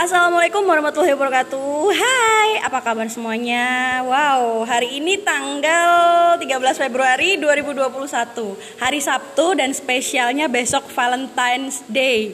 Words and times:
Assalamualaikum 0.00 0.64
warahmatullahi 0.64 1.12
wabarakatuh. 1.12 1.92
Hai, 1.92 2.64
apa 2.64 2.80
kabar 2.80 3.04
semuanya? 3.12 4.00
Wow, 4.08 4.64
hari 4.64 4.96
ini 4.96 5.20
tanggal 5.20 6.40
13 6.40 6.56
Februari 6.88 7.36
2021 7.36 8.80
Hari 8.80 8.96
Sabtu 8.96 9.60
dan 9.60 9.76
spesialnya 9.76 10.48
besok 10.48 10.88
Valentine's 10.88 11.84
Day. 11.84 12.32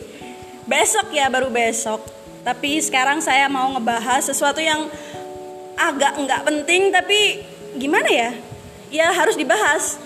Besok 0.62 1.10
ya, 1.10 1.26
baru 1.26 1.50
besok. 1.50 2.06
Tapi 2.46 2.78
sekarang 2.78 3.18
saya 3.18 3.50
mau 3.50 3.74
ngebahas 3.74 4.22
sesuatu 4.22 4.62
yang 4.62 4.86
agak 5.74 6.22
nggak 6.22 6.46
penting 6.46 6.94
Tapi 6.94 7.42
gimana 7.82 8.06
ya? 8.06 8.30
Ya 8.94 9.10
harus 9.10 9.34
dibahas. 9.34 9.98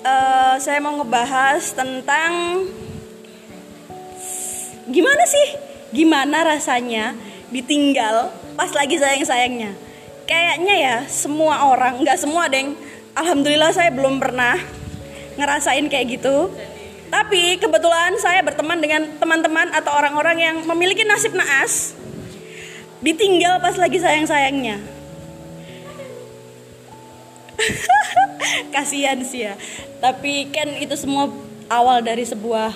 Uh, 0.00 0.56
Saya 0.56 0.80
mau 0.80 0.96
ngebahas 1.04 1.76
tentang 1.76 2.64
Gimana 4.88 5.20
sih 5.28 5.65
gimana 5.96 6.44
rasanya 6.44 7.16
ditinggal 7.48 8.28
pas 8.52 8.68
lagi 8.76 9.00
sayang-sayangnya. 9.00 9.72
Kayaknya 10.28 10.74
ya 10.76 10.96
semua 11.08 11.72
orang 11.72 12.04
nggak 12.04 12.20
semua 12.20 12.52
deng 12.52 12.76
alhamdulillah 13.16 13.72
saya 13.72 13.88
belum 13.88 14.20
pernah 14.20 14.60
ngerasain 15.40 15.88
kayak 15.88 16.20
gitu. 16.20 16.52
Tapi 17.08 17.56
kebetulan 17.56 18.18
saya 18.20 18.44
berteman 18.44 18.76
dengan 18.82 19.08
teman-teman 19.16 19.72
atau 19.72 19.94
orang-orang 19.94 20.36
yang 20.36 20.56
memiliki 20.68 21.06
nasib 21.06 21.32
naas 21.32 21.96
ditinggal 23.00 23.62
pas 23.64 23.78
lagi 23.80 23.96
sayang-sayangnya. 23.96 24.76
Kasihan 28.74 29.22
sih 29.24 29.48
ya. 29.48 29.54
Tapi 30.02 30.52
kan 30.52 30.76
itu 30.76 30.92
semua 30.98 31.30
awal 31.72 32.02
dari 32.02 32.26
sebuah 32.26 32.74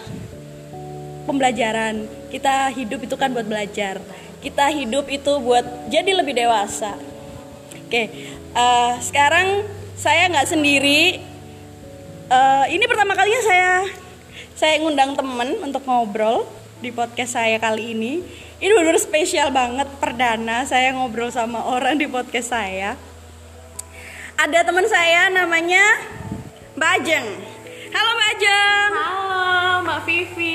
pembelajaran 1.26 2.19
kita 2.30 2.70
hidup 2.70 3.02
itu 3.02 3.14
kan 3.18 3.34
buat 3.34 3.44
belajar. 3.44 3.98
Kita 4.40 4.72
hidup 4.72 5.10
itu 5.10 5.32
buat 5.42 5.66
jadi 5.92 6.16
lebih 6.16 6.32
dewasa. 6.38 6.96
Oke 7.90 8.08
uh, 8.54 8.94
sekarang 9.02 9.66
saya 9.98 10.30
nggak 10.30 10.48
sendiri. 10.48 11.20
Uh, 12.30 12.64
ini 12.70 12.86
pertama 12.86 13.18
kalinya 13.18 13.42
saya 13.42 13.72
saya 14.54 14.78
ngundang 14.78 15.18
temen 15.18 15.58
untuk 15.66 15.82
ngobrol 15.82 16.46
di 16.78 16.94
podcast 16.94 17.36
saya 17.36 17.58
kali 17.58 17.92
ini. 17.92 18.22
Ini 18.60 18.70
benar 18.76 18.96
spesial 19.00 19.48
banget 19.50 19.88
perdana 19.98 20.68
saya 20.68 20.92
ngobrol 20.94 21.32
sama 21.32 21.64
orang 21.64 21.96
di 21.96 22.06
podcast 22.06 22.54
saya. 22.54 22.94
Ada 24.40 24.64
teman 24.64 24.86
saya 24.88 25.28
namanya 25.28 25.84
Mbak 26.76 26.90
Ajeng. 27.02 27.28
Halo 27.90 28.10
Mbak 28.16 28.28
Ajeng. 28.36 28.90
Halo 28.94 29.28
Mbak 29.84 30.00
Vivi 30.06 30.49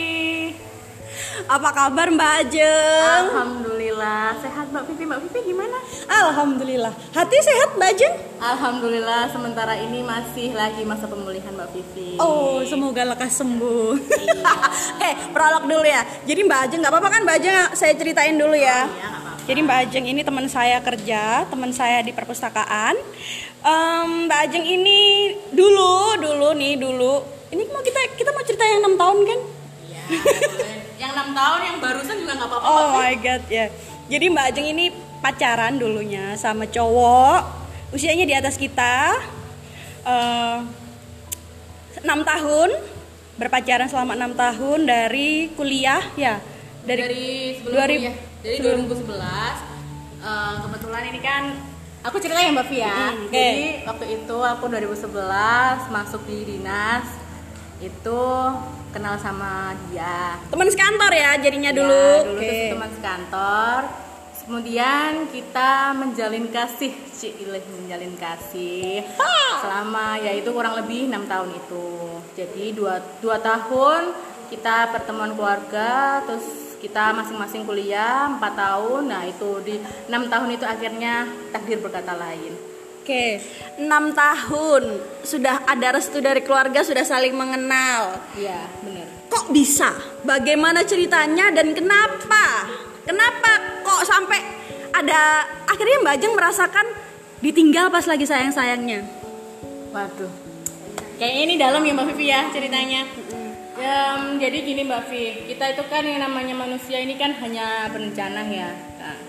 apa 1.46 1.70
kabar 1.70 2.10
Mbak 2.10 2.32
Ajeng? 2.42 3.24
Alhamdulillah 3.30 4.34
sehat 4.42 4.66
Mbak 4.74 4.84
Vivi. 4.90 5.04
Mbak 5.06 5.20
Vivi 5.30 5.40
gimana? 5.54 5.78
Alhamdulillah. 6.10 6.94
Hati 7.14 7.38
sehat 7.38 7.78
Mbak 7.78 7.90
Ajeng? 7.94 8.14
Alhamdulillah 8.42 9.30
sementara 9.30 9.78
ini 9.78 10.02
masih 10.02 10.58
lagi 10.58 10.82
masa 10.82 11.06
pemulihan 11.06 11.54
Mbak 11.54 11.70
Vivi. 11.70 12.18
Oh 12.18 12.66
semoga 12.66 13.06
lekas 13.06 13.38
sembuh. 13.38 13.94
Iya. 13.94 14.54
eh 15.06 15.14
prolog 15.30 15.70
dulu 15.70 15.86
ya. 15.86 16.02
Jadi 16.26 16.42
Mbak 16.50 16.60
Ajeng 16.66 16.80
nggak 16.82 16.94
apa-apa 16.94 17.10
kan 17.14 17.22
Mbak 17.22 17.38
Ajeng 17.38 17.58
saya 17.78 17.94
ceritain 17.94 18.36
dulu 18.36 18.58
ya. 18.58 18.90
Oh, 18.90 18.98
iya, 18.98 19.10
Jadi 19.46 19.60
Mbak 19.62 19.78
Ajeng 19.86 20.06
ini 20.10 20.22
teman 20.26 20.46
saya 20.50 20.82
kerja, 20.82 21.46
teman 21.46 21.70
saya 21.70 22.02
di 22.02 22.10
perpustakaan. 22.10 22.98
Um, 23.62 24.26
Mbak 24.26 24.40
Ajeng 24.50 24.66
ini 24.66 25.30
dulu, 25.54 26.18
dulu 26.18 26.58
nih 26.58 26.74
dulu. 26.82 27.22
Ini 27.54 27.62
mau 27.70 27.86
kita 27.86 28.18
kita 28.18 28.34
mau 28.34 28.42
cerita 28.42 28.66
yang 28.66 28.82
enam 28.82 28.98
tahun 28.98 29.20
kan? 29.30 29.40
Iya 29.86 30.06
yang 30.96 31.12
enam 31.12 31.36
tahun 31.36 31.60
yang 31.64 31.78
barusan 31.84 32.16
juga 32.24 32.34
nggak 32.40 32.50
apa-apa 32.50 32.68
oh 32.68 32.86
my 32.96 33.14
god 33.20 33.44
ya. 33.52 33.68
Yeah. 33.68 33.70
jadi 34.08 34.26
mbak 34.32 34.46
Ajeng 34.54 34.68
ini 34.72 34.86
pacaran 35.26 35.82
dulunya 35.82 36.38
sama 36.38 36.70
cowok. 36.70 37.66
Usianya 37.90 38.30
di 38.30 38.36
atas 38.38 38.62
kita. 38.62 39.18
Eh, 40.06 40.58
enam 42.06 42.20
uh, 42.22 42.26
tahun. 42.30 42.70
Berpacaran 43.36 43.90
selama 43.92 44.16
enam 44.16 44.32
tahun 44.38 44.88
dari 44.88 45.52
kuliah 45.58 46.00
ya? 46.16 46.40
Dari, 46.88 47.02
dari 47.04 47.28
sebelum 47.60 47.84
2000, 47.84 47.90
kuliah. 47.90 48.16
Dari 48.46 48.58
2011 48.62 49.02
uh, 50.22 50.56
kebetulan 50.64 51.04
ini 51.10 51.20
kan 51.20 51.44
aku 52.06 52.22
cerita 52.22 52.40
ya 52.40 52.54
mbak 52.54 52.70
Via 52.70 52.86
hmm, 52.86 53.28
okay. 53.28 53.34
jadi 53.34 53.68
waktu 53.90 54.06
itu 54.22 54.38
aku 54.38 54.64
2011 54.70 55.90
masuk 55.90 56.22
di 56.30 56.38
dinas. 56.54 57.10
Itu 57.84 58.24
kenal 58.96 59.20
sama 59.20 59.76
dia. 59.92 60.40
Teman 60.48 60.72
sekantor 60.72 61.12
ya 61.12 61.36
jadinya 61.36 61.72
ya, 61.76 61.78
dulu. 61.84 62.08
dulu 62.32 62.40
okay. 62.40 62.72
teman 62.72 62.92
sekantor. 62.96 63.80
Kemudian 64.46 65.26
kita 65.34 65.98
menjalin 65.98 66.54
kasih 66.54 66.94
Cilih 67.10 67.66
menjalin 67.66 68.14
kasih 68.14 69.02
ha! 69.18 69.58
selama 69.58 70.22
yaitu 70.22 70.54
kurang 70.54 70.78
lebih 70.80 71.10
enam 71.10 71.26
tahun 71.26 71.50
itu. 71.50 71.90
Jadi 72.38 72.78
dua, 72.78 73.02
dua 73.20 73.42
tahun 73.42 74.14
kita 74.54 74.94
pertemuan 74.94 75.34
keluarga 75.34 76.22
terus 76.30 76.78
kita 76.78 77.10
masing-masing 77.18 77.66
kuliah 77.66 78.30
empat 78.38 78.54
tahun. 78.54 79.10
Nah 79.10 79.26
itu 79.26 79.50
di 79.66 79.82
enam 80.08 80.30
tahun 80.30 80.54
itu 80.54 80.64
akhirnya 80.64 81.26
takdir 81.50 81.82
berkata 81.82 82.14
lain 82.14 82.75
Oke, 83.06 83.38
enam 83.78 84.18
tahun 84.18 84.98
sudah 85.22 85.62
ada 85.70 85.94
restu 85.94 86.26
dari 86.26 86.42
keluarga, 86.42 86.82
sudah 86.82 87.06
saling 87.06 87.38
mengenal. 87.38 88.18
Iya, 88.34 88.66
benar. 88.82 89.06
Kok 89.30 89.54
bisa? 89.54 89.94
Bagaimana 90.26 90.82
ceritanya 90.82 91.54
dan 91.54 91.78
kenapa? 91.78 92.66
Kenapa 93.06 93.78
kok 93.86 94.10
sampai 94.10 94.42
ada 94.90 95.46
akhirnya 95.70 96.02
Mbak 96.02 96.16
Ajeng 96.18 96.34
merasakan 96.34 96.88
ditinggal 97.46 97.94
pas 97.94 98.10
lagi 98.10 98.26
sayang-sayangnya? 98.26 99.06
Waduh, 99.94 100.34
kayaknya 101.22 101.42
ini 101.46 101.56
dalam 101.62 101.86
ya 101.86 101.94
Mbak 101.94 102.10
Vivi 102.10 102.26
ya 102.34 102.50
ceritanya. 102.50 103.06
Ya, 103.78 104.18
jadi 104.42 104.58
gini 104.66 104.82
Mbak 104.82 105.14
Vivi, 105.14 105.54
kita 105.54 105.78
itu 105.78 105.86
kan 105.94 106.02
yang 106.02 106.26
namanya 106.26 106.58
manusia 106.58 106.98
ini 106.98 107.14
kan 107.22 107.38
hanya 107.38 107.86
berencana 107.86 108.50
ya. 108.50 108.74
Nah, 108.98 109.25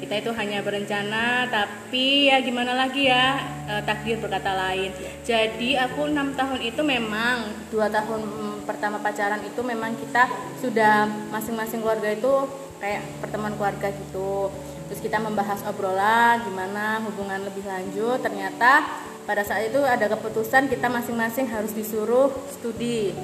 kita 0.00 0.14
itu 0.24 0.30
hanya 0.32 0.64
berencana 0.64 1.44
tapi 1.52 2.32
ya 2.32 2.40
gimana 2.40 2.72
lagi 2.72 3.06
ya 3.06 3.36
e, 3.68 3.72
takdir 3.84 4.16
berkata 4.16 4.56
lain. 4.56 4.90
Jadi 5.22 5.76
aku 5.76 6.08
enam 6.08 6.32
tahun 6.32 6.64
itu 6.64 6.80
memang 6.80 7.68
dua 7.68 7.92
tahun 7.92 8.24
pertama 8.64 8.96
pacaran 8.98 9.44
itu 9.44 9.60
memang 9.60 9.92
kita 10.00 10.26
sudah 10.58 11.04
masing-masing 11.28 11.84
keluarga 11.84 12.10
itu 12.16 12.32
kayak 12.80 13.04
pertemuan 13.20 13.54
keluarga 13.60 13.92
gitu. 13.92 14.48
Terus 14.88 15.00
kita 15.04 15.22
membahas 15.22 15.62
obrolan 15.68 16.42
gimana 16.42 17.04
hubungan 17.04 17.44
lebih 17.46 17.62
lanjut. 17.68 18.24
Ternyata 18.24 18.88
pada 19.28 19.44
saat 19.44 19.68
itu 19.68 19.78
ada 19.84 20.08
keputusan 20.10 20.66
kita 20.72 20.88
masing-masing 20.90 21.46
harus 21.46 21.70
disuruh 21.76 22.32
studi 22.56 23.14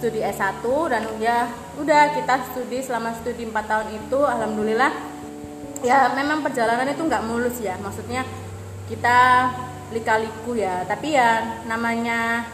studi 0.00 0.24
S1 0.24 0.64
dan 0.88 1.04
ya 1.20 1.44
udah 1.76 2.16
kita 2.16 2.48
studi 2.48 2.80
selama 2.80 3.12
studi 3.20 3.44
4 3.44 3.52
tahun 3.52 3.88
itu 3.92 4.16
alhamdulillah 4.24 5.09
ya 5.80 6.12
memang 6.12 6.44
perjalanan 6.44 6.88
itu 6.88 7.02
nggak 7.04 7.24
mulus 7.26 7.56
ya. 7.60 7.76
Maksudnya 7.80 8.24
kita 8.88 9.18
lika-liku 9.94 10.56
ya. 10.56 10.84
Tapi 10.84 11.16
ya 11.16 11.60
namanya 11.66 12.48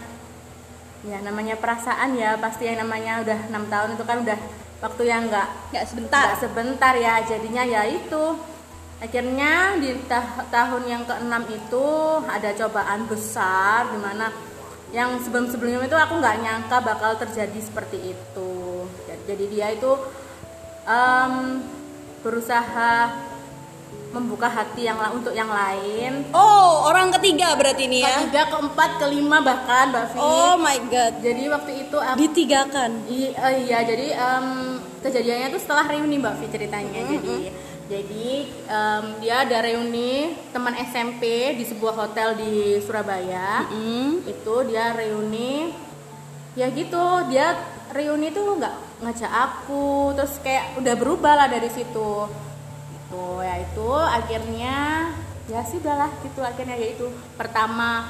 ya 1.06 1.18
namanya 1.22 1.54
perasaan 1.58 2.14
ya. 2.16 2.38
Pasti 2.38 2.66
yang 2.66 2.82
namanya 2.86 3.22
udah 3.22 3.38
enam 3.50 3.64
tahun 3.70 3.94
itu 3.98 4.04
kan 4.06 4.18
udah 4.22 4.38
waktu 4.82 5.02
yang 5.08 5.22
nggak 5.30 5.48
nggak 5.74 5.84
sebentar. 5.86 6.22
nggak 6.32 6.40
sebentar 6.40 6.94
ya. 6.96 7.14
Jadinya 7.26 7.62
ya 7.66 7.82
itu. 7.86 8.24
Akhirnya 8.96 9.76
di 9.76 9.92
ta 10.08 10.24
tahun 10.48 10.88
yang 10.88 11.02
keenam 11.04 11.44
itu 11.52 11.86
ada 12.24 12.48
cobaan 12.56 13.04
besar 13.04 13.92
di 13.92 14.00
mana 14.00 14.32
yang 14.88 15.20
sebelum 15.20 15.52
sebelumnya 15.52 15.84
itu 15.84 15.98
aku 16.00 16.16
nggak 16.16 16.36
nyangka 16.40 16.80
bakal 16.80 17.12
terjadi 17.20 17.60
seperti 17.60 18.16
itu. 18.16 18.88
Jadi 19.26 19.44
dia 19.50 19.74
itu 19.74 19.92
um, 20.86 21.60
berusaha 22.26 23.14
membuka 24.10 24.48
hati 24.48 24.88
yang 24.88 24.98
untuk 25.14 25.30
yang 25.36 25.46
lain. 25.46 26.26
Oh, 26.32 26.88
orang 26.88 27.12
ketiga 27.20 27.54
berarti 27.54 27.86
ini 27.86 28.02
ya? 28.02 28.24
Ketiga, 28.24 28.42
keempat, 28.50 28.90
kelima 28.98 29.38
bahkan, 29.44 29.92
Mbak 29.92 30.04
Vi. 30.10 30.18
Oh 30.18 30.54
my 30.58 30.78
god. 30.88 31.12
Jadi 31.20 31.42
waktu 31.52 31.72
itu 31.86 31.96
aku, 32.00 32.18
ditigakan. 32.18 32.90
Iya, 33.06 33.30
uh, 33.36 33.54
iya 33.54 33.78
jadi 33.84 34.06
um, 34.16 34.48
kejadiannya 35.04 35.46
itu 35.52 35.60
setelah 35.60 35.84
reuni 35.86 36.16
Mbak 36.16 36.34
Vi 36.40 36.46
ceritanya. 36.50 37.00
Mm 37.04 37.06
-hmm. 37.06 37.14
Jadi 37.14 37.36
jadi 37.86 38.28
um, 38.66 39.04
dia 39.22 39.34
ada 39.46 39.56
reuni 39.62 40.34
teman 40.50 40.74
SMP 40.74 41.54
di 41.54 41.62
sebuah 41.62 41.94
hotel 41.94 42.34
di 42.40 42.80
Surabaya. 42.82 43.68
Mm 43.68 43.76
-hmm. 43.76 44.32
Itu 44.32 44.54
dia 44.66 44.96
reuni 44.96 45.70
ya 46.56 46.72
gitu, 46.72 47.28
dia 47.28 47.52
reuni 47.92 48.32
tuh 48.32 48.56
nggak 48.56 48.85
ngajak 48.96 49.28
aku 49.28 50.16
terus 50.16 50.40
kayak 50.40 50.80
udah 50.80 50.94
berubah 50.96 51.34
lah 51.36 51.48
dari 51.52 51.68
situ. 51.68 52.28
Itu 52.96 53.24
ya 53.44 53.60
itu 53.60 53.88
akhirnya 53.92 54.76
ya 55.46 55.60
sih 55.68 55.78
udahlah 55.80 56.10
gitu 56.24 56.40
akhirnya. 56.40 56.76
Yaitu 56.80 57.12
pertama 57.36 58.08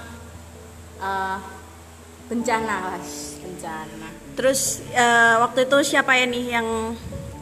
uh, 1.02 1.38
bencana 2.30 2.94
lah 2.94 3.02
bencana. 3.42 4.08
Terus 4.36 4.84
uh, 4.94 5.42
waktu 5.42 5.66
itu 5.66 5.96
siapa 5.96 6.12
ya 6.14 6.26
nih 6.28 6.44
yang 6.54 6.68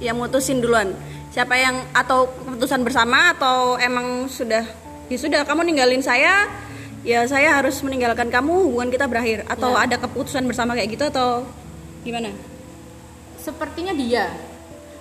yang 0.00 0.17
mutusin 0.17 0.64
duluan? 0.64 0.96
Siapa 1.35 1.58
yang 1.58 1.82
atau 1.91 2.31
keputusan 2.31 2.87
bersama 2.87 3.35
atau 3.35 3.75
emang 3.82 4.31
sudah 4.31 4.62
ya 5.11 5.19
sudah 5.19 5.43
kamu 5.44 5.67
ninggalin 5.67 6.00
saya 6.00 6.46
ya 7.05 7.26
saya 7.29 7.61
harus 7.61 7.82
meninggalkan 7.85 8.32
kamu 8.32 8.70
hubungan 8.70 8.88
kita 8.88 9.05
berakhir. 9.11 9.44
Atau 9.50 9.75
Ya. 9.75 9.85
ada 9.85 9.96
keputusan 10.00 10.46
bersama 10.49 10.73
kayak 10.73 10.96
gitu 10.96 11.05
atau 11.11 11.44
gimana 12.06 12.32
sepertinya 13.39 13.93
dia. 13.93 14.31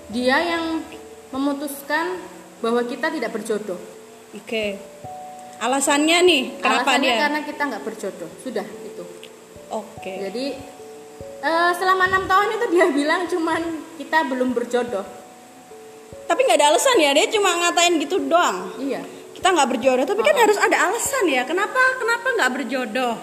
Dia 0.10 0.38
yang 0.44 0.84
memutuskan 1.30 2.20
bahwa 2.60 2.82
kita 2.84 3.10
tidak 3.10 3.34
berjodoh. 3.34 3.80
Oke. 4.34 4.78
Alasannya 5.58 6.18
nih 6.22 6.42
kenapa 6.60 6.96
Alasannya 6.96 7.12
dia? 7.12 7.22
karena 7.24 7.40
kita 7.44 7.62
nggak 7.66 7.84
berjodoh. 7.84 8.30
Sudah 8.40 8.66
itu. 8.84 9.04
Oke. 9.70 10.14
Jadi 10.30 10.46
eh, 11.40 11.72
selama 11.76 12.04
enam 12.08 12.24
tahun 12.26 12.48
itu 12.54 12.66
dia 12.72 12.86
bilang 12.90 13.22
cuman 13.26 13.62
kita 13.98 14.28
belum 14.28 14.52
berjodoh. 14.52 15.06
Tapi 16.24 16.40
nggak 16.40 16.58
ada 16.60 16.68
alasan 16.72 16.98
ya 17.00 17.12
dia 17.14 17.28
cuma 17.32 17.50
ngatain 17.58 17.94
gitu 18.00 18.22
doang. 18.28 18.76
Iya. 18.80 19.02
Kita 19.34 19.52
nggak 19.52 19.70
berjodoh 19.76 20.06
tapi 20.06 20.22
Oh. 20.22 20.26
kan 20.28 20.38
harus 20.40 20.60
ada 20.60 20.78
alasan 20.88 21.26
ya. 21.28 21.42
Kenapa 21.44 21.80
kenapa 21.98 22.28
nggak 22.38 22.52
berjodoh 22.54 23.14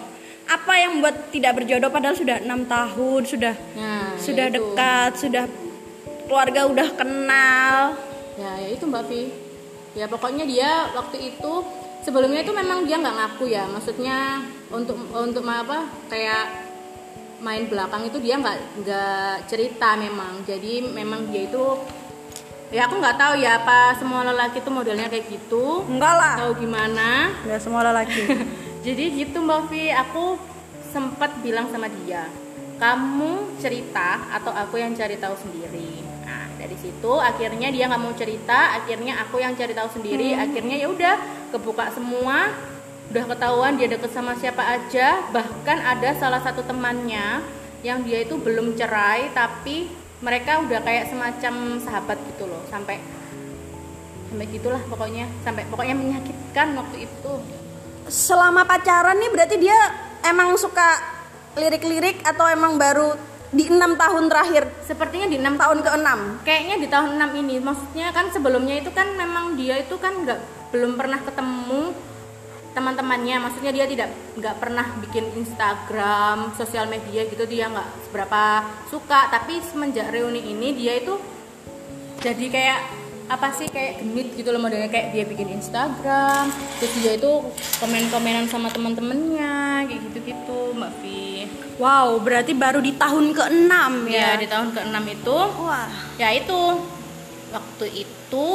apa 0.47 0.73
yang 0.77 0.99
membuat 0.99 1.29
tidak 1.29 1.61
berjodoh? 1.61 1.89
Padahal 1.93 2.15
sudah 2.17 2.37
enam 2.41 2.65
tahun 2.65 3.21
sudah 3.27 3.53
nah 3.77 4.15
sudah 4.17 4.45
ya 4.47 4.51
itu. 4.51 4.57
dekat 4.57 5.11
sudah 5.19 5.43
keluarga 6.27 6.61
udah 6.69 6.87
kenal. 6.95 7.75
Ya 8.39 8.51
ya 8.59 8.67
itu 8.71 8.83
mbak 8.87 9.03
Vi. 9.11 9.31
Ya 9.91 10.07
pokoknya 10.07 10.47
dia 10.47 10.87
waktu 10.95 11.35
itu 11.35 11.53
sebelumnya 12.07 12.47
itu 12.47 12.55
memang 12.55 12.87
dia 12.87 12.95
nggak 12.99 13.15
ngaku 13.19 13.45
ya. 13.51 13.67
Maksudnya 13.67 14.39
untuk 14.71 14.95
untuk 15.11 15.43
apa 15.43 15.87
kayak 16.07 16.71
main 17.41 17.65
belakang 17.65 18.05
itu 18.07 18.21
dia 18.21 18.39
nggak 18.39 18.85
nggak 18.85 19.33
cerita 19.51 19.99
memang. 19.99 20.47
Jadi 20.47 20.87
memang 20.87 21.27
dia 21.27 21.47
itu 21.47 21.65
ya 22.71 22.87
aku 22.87 23.03
nggak 23.03 23.19
tahu 23.19 23.33
ya 23.35 23.59
apa 23.59 23.99
semua 23.99 24.23
lelaki 24.23 24.63
itu 24.63 24.71
modelnya 24.71 25.11
kayak 25.11 25.27
gitu. 25.27 25.83
Enggak 25.91 26.13
lah. 26.15 26.35
Tahu 26.39 26.53
gimana. 26.63 27.35
Nggak 27.43 27.59
semua 27.59 27.81
lelaki 27.91 28.23
jadi 28.81 29.03
gitu 29.13 29.45
mbak 29.45 29.69
Vi 29.69 29.93
aku 29.93 30.41
sempat 30.89 31.37
bilang 31.45 31.69
sama 31.69 31.87
dia 31.87 32.25
kamu 32.81 33.61
cerita 33.61 34.25
atau 34.33 34.49
aku 34.49 34.81
yang 34.81 34.97
cari 34.97 35.13
tahu 35.21 35.37
sendiri. 35.37 36.01
Nah 36.25 36.49
dari 36.57 36.73
situ 36.81 37.13
akhirnya 37.13 37.69
dia 37.69 37.85
nggak 37.85 38.01
mau 38.01 38.09
cerita 38.17 38.81
akhirnya 38.81 39.21
aku 39.21 39.37
yang 39.37 39.53
cari 39.53 39.77
tahu 39.77 40.01
sendiri. 40.01 40.33
Akhirnya 40.33 40.81
ya 40.81 40.89
udah 40.89 41.15
kebuka 41.53 41.93
semua 41.93 42.49
udah 43.13 43.23
ketahuan 43.29 43.77
dia 43.77 43.85
deket 43.85 44.09
sama 44.09 44.33
siapa 44.33 44.65
aja. 44.65 45.29
Bahkan 45.29 45.77
ada 45.77 46.09
salah 46.17 46.41
satu 46.41 46.65
temannya 46.65 47.45
yang 47.85 48.01
dia 48.01 48.25
itu 48.25 48.33
belum 48.41 48.73
cerai 48.73 49.29
tapi 49.29 49.85
mereka 50.25 50.65
udah 50.65 50.81
kayak 50.81 51.05
semacam 51.13 51.77
sahabat 51.85 52.17
gitu 52.33 52.49
loh. 52.49 52.65
Sampai 52.73 52.97
sampai 54.33 54.45
gitulah 54.49 54.81
pokoknya. 54.89 55.29
Sampai 55.45 55.69
pokoknya 55.69 55.93
menyakitkan 55.93 56.73
waktu 56.73 57.05
itu 57.05 57.60
selama 58.11 58.67
pacaran 58.67 59.15
nih 59.15 59.31
berarti 59.31 59.55
dia 59.55 59.79
emang 60.27 60.59
suka 60.59 60.99
lirik-lirik 61.55 62.19
atau 62.27 62.43
emang 62.51 62.75
baru 62.75 63.15
di 63.55 63.71
enam 63.71 63.95
tahun 63.95 64.27
terakhir? 64.27 64.67
Sepertinya 64.83 65.31
di 65.31 65.39
enam 65.39 65.55
tahun 65.55 65.79
ke 65.79 65.89
enam 65.95 66.19
kayaknya 66.43 66.75
di 66.83 66.87
tahun 66.91 67.15
6 67.15 67.39
ini. 67.39 67.55
Maksudnya 67.63 68.11
kan 68.11 68.27
sebelumnya 68.35 68.83
itu 68.83 68.91
kan 68.91 69.15
memang 69.15 69.55
dia 69.55 69.79
itu 69.79 69.95
kan 69.95 70.27
nggak 70.27 70.39
belum 70.75 70.99
pernah 70.99 71.23
ketemu 71.23 71.95
teman-temannya. 72.75 73.35
Maksudnya 73.47 73.71
dia 73.71 73.87
tidak 73.87 74.11
nggak 74.35 74.55
pernah 74.59 74.85
bikin 75.07 75.31
Instagram 75.39 76.51
sosial 76.59 76.91
media 76.91 77.23
gitu. 77.31 77.47
Dia 77.47 77.71
nggak 77.71 78.11
seberapa 78.11 78.43
suka. 78.91 79.31
Tapi 79.31 79.63
semenjak 79.63 80.11
reuni 80.11 80.51
ini 80.51 80.75
dia 80.75 80.99
itu 80.99 81.15
jadi 82.19 82.45
kayak 82.51 83.00
apa 83.31 83.47
sih 83.55 83.71
kayak 83.71 84.03
genit 84.03 84.27
gitu 84.35 84.51
loh 84.51 84.59
modelnya. 84.59 84.91
Kayak 84.91 85.15
dia 85.15 85.23
bikin 85.23 85.55
Instagram 85.55 86.51
terus 86.77 86.93
dia 86.99 87.15
itu 87.15 87.31
komen-komenan 87.79 88.51
sama 88.51 88.67
teman-temannya 88.67 89.87
kayak 89.87 90.01
gitu-gitu 90.11 90.75
Mbak 90.75 90.91
Vi 90.99 91.21
wow 91.81 92.21
berarti 92.21 92.53
baru 92.53 92.77
di 92.77 92.93
tahun 92.93 93.33
ke 93.33 93.43
enam 93.49 94.05
ya? 94.05 94.37
Ya, 94.37 94.37
di 94.37 94.45
tahun 94.45 94.69
ke-6 94.77 95.01
itu. 95.17 95.37
Wah. 95.65 95.89
Ya 96.21 96.29
itu. 96.29 96.61
Waktu 97.51 97.85
itu 98.05 98.47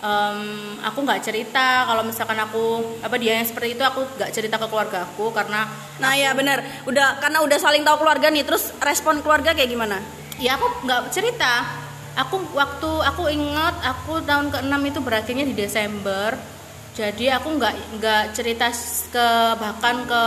em, 0.00 0.40
aku 0.80 0.98
nggak 1.04 1.20
cerita. 1.20 1.84
Kalau 1.84 2.02
misalkan 2.02 2.40
aku 2.40 2.96
apa 3.04 3.20
dia 3.20 3.36
yang 3.36 3.46
seperti 3.46 3.76
itu 3.76 3.84
aku 3.84 4.08
nggak 4.16 4.32
cerita 4.32 4.56
ke 4.56 4.66
keluarga 4.66 5.04
aku 5.04 5.30
karena 5.30 5.68
nah 5.96 6.12
ya 6.12 6.36
benar 6.36 6.60
udah 6.84 7.20
karena 7.20 7.40
udah 7.40 7.58
saling 7.60 7.80
tahu 7.80 8.04
keluarga 8.04 8.28
nih 8.28 8.44
terus 8.44 8.72
respon 8.80 9.20
keluarga 9.20 9.52
kayak 9.52 9.70
gimana? 9.70 10.00
Ya 10.40 10.56
aku 10.56 10.66
nggak 10.88 11.12
cerita 11.12 11.85
aku 12.16 12.40
waktu 12.56 12.90
aku 13.12 13.28
ingat 13.28 13.76
aku 13.84 14.24
tahun 14.24 14.48
ke-6 14.48 14.74
itu 14.88 15.00
berakhirnya 15.04 15.44
di 15.44 15.54
Desember. 15.54 16.32
Jadi 16.96 17.28
aku 17.28 17.60
nggak 17.60 18.00
nggak 18.00 18.22
cerita 18.32 18.72
ke 19.12 19.28
bahkan 19.60 20.08
ke 20.08 20.24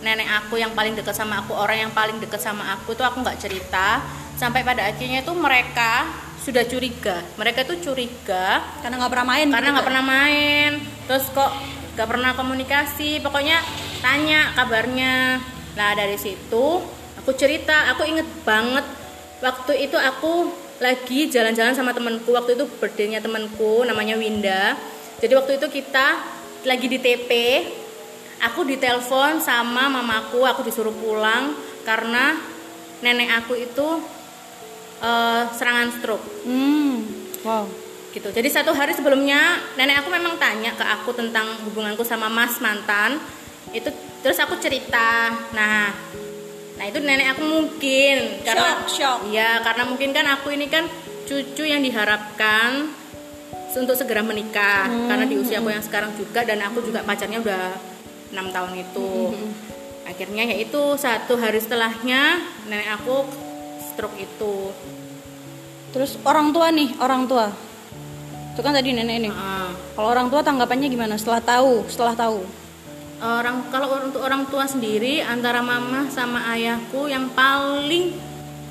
nenek 0.00 0.32
aku 0.32 0.56
yang 0.56 0.72
paling 0.72 0.96
dekat 0.96 1.12
sama 1.12 1.44
aku 1.44 1.52
orang 1.52 1.84
yang 1.84 1.92
paling 1.92 2.16
dekat 2.16 2.40
sama 2.40 2.72
aku 2.72 2.96
tuh 2.96 3.04
aku 3.04 3.20
nggak 3.20 3.36
cerita. 3.36 4.00
Sampai 4.40 4.64
pada 4.64 4.88
akhirnya 4.88 5.20
itu 5.20 5.36
mereka 5.36 6.08
sudah 6.40 6.64
curiga. 6.64 7.20
Mereka 7.36 7.68
itu 7.68 7.92
curiga 7.92 8.64
karena 8.80 8.96
nggak 8.96 9.12
pernah 9.12 9.28
main 9.28 9.46
karena 9.52 9.68
gitu 9.68 9.74
nggak 9.76 9.84
ya? 9.84 9.88
pernah 9.92 10.04
main. 10.08 10.70
Terus 11.04 11.24
kok 11.36 11.52
nggak 12.00 12.08
pernah 12.08 12.30
komunikasi. 12.32 13.10
Pokoknya 13.20 13.60
tanya 14.00 14.56
kabarnya. 14.56 15.36
Nah 15.76 15.90
dari 15.92 16.16
situ 16.16 16.80
aku 17.20 17.30
cerita. 17.36 17.92
Aku 17.92 18.08
inget 18.08 18.24
banget 18.48 18.88
waktu 19.44 19.84
itu 19.84 20.00
aku 20.00 20.48
lagi 20.80 21.28
jalan-jalan 21.28 21.76
sama 21.76 21.92
temenku 21.92 22.32
waktu 22.32 22.56
itu 22.56 22.64
birthday-nya 22.80 23.20
temenku 23.20 23.84
namanya 23.84 24.16
Winda 24.16 24.74
jadi 25.20 25.36
waktu 25.36 25.60
itu 25.60 25.68
kita 25.68 26.06
lagi 26.64 26.86
di 26.88 26.98
TP 26.98 27.30
aku 28.40 28.64
ditelepon 28.64 29.44
sama 29.44 29.92
mamaku 29.92 30.48
aku 30.48 30.64
disuruh 30.64 30.92
pulang 30.96 31.52
karena 31.84 32.36
nenek 33.04 33.44
aku 33.44 33.60
itu 33.60 33.88
eh, 35.04 35.42
serangan 35.52 35.88
stroke 35.92 36.24
hmm 36.48 36.96
wow 37.44 37.68
gitu. 38.10 38.28
Jadi 38.34 38.48
satu 38.50 38.74
hari 38.74 38.92
sebelumnya 38.94 39.58
nenek 39.78 40.02
aku 40.02 40.10
memang 40.10 40.34
tanya 40.36 40.74
ke 40.74 40.82
aku 40.82 41.14
tentang 41.14 41.46
hubunganku 41.66 42.02
sama 42.02 42.26
Mas 42.26 42.58
mantan. 42.58 43.22
Itu 43.70 43.90
terus 44.20 44.38
aku 44.42 44.58
cerita. 44.58 45.30
Nah, 45.54 45.94
nah 46.80 46.88
itu 46.88 46.96
nenek 46.98 47.36
aku 47.36 47.44
mungkin 47.44 48.40
karena 48.40 48.88
Shock, 48.88 48.96
shock. 48.96 49.18
Iya, 49.28 49.60
karena 49.60 49.84
mungkin 49.84 50.10
kan 50.10 50.24
aku 50.30 50.48
ini 50.50 50.64
kan 50.66 50.88
cucu 51.28 51.62
yang 51.62 51.84
diharapkan 51.84 52.88
untuk 53.70 53.94
segera 53.94 54.24
menikah 54.24 54.88
Hmm. 54.88 55.06
karena 55.06 55.24
di 55.24 55.36
usia 55.36 55.60
aku 55.60 55.68
yang 55.68 55.84
sekarang 55.84 56.16
juga 56.16 56.40
dan 56.42 56.58
aku 56.58 56.80
juga 56.80 57.04
pacarnya 57.04 57.38
udah 57.38 57.62
enam 58.32 58.48
tahun 58.48 58.72
itu. 58.80 59.10
Hmm, 59.30 59.52
Akhirnya 60.02 60.42
ya 60.42 60.56
itu 60.58 60.82
satu 60.96 61.36
hari 61.36 61.60
setelahnya 61.60 62.40
nenek 62.66 62.88
aku 62.90 63.28
stroke 63.84 64.16
itu. 64.16 64.72
terus 65.90 66.14
orang 66.22 66.50
tua 66.50 66.70
nih 66.70 66.94
orang 66.98 67.26
tua 67.26 67.50
itu 68.48 68.60
kan 68.60 68.70
tadi 68.70 68.90
nenek 68.90 69.16
nih 69.20 69.30
Heeh. 69.30 69.68
kalau 69.94 70.08
orang 70.08 70.30
tua 70.30 70.38
tanggapannya 70.38 70.86
gimana 70.86 71.18
setelah 71.18 71.42
tahu 71.42 71.82
setelah 71.86 72.14
tahu 72.14 72.46
orang 73.20 73.68
kalau 73.68 74.00
untuk 74.00 74.20
orang 74.20 74.48
tua 74.48 74.64
sendiri 74.64 75.20
antara 75.20 75.60
mama 75.60 76.08
sama 76.08 76.50
ayahku 76.50 77.06
yang 77.06 77.28
paling 77.30 78.16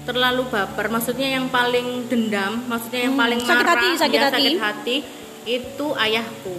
terlalu 0.04 0.42
baper 0.50 0.90
maksudnya 0.90 1.38
yang 1.38 1.46
paling 1.48 2.10
dendam 2.10 2.66
maksudnya 2.66 3.06
yang 3.06 3.14
Hmm, 3.14 3.24
paling 3.24 3.40
sakit 3.40 3.54
marah 3.62 3.76
hati, 3.78 3.90
sakit 3.96 4.18
ya, 4.18 4.26
hati. 4.26 4.36
sakit 4.36 4.56
hati 4.58 4.96
itu 5.46 5.88
ayahku 5.96 6.56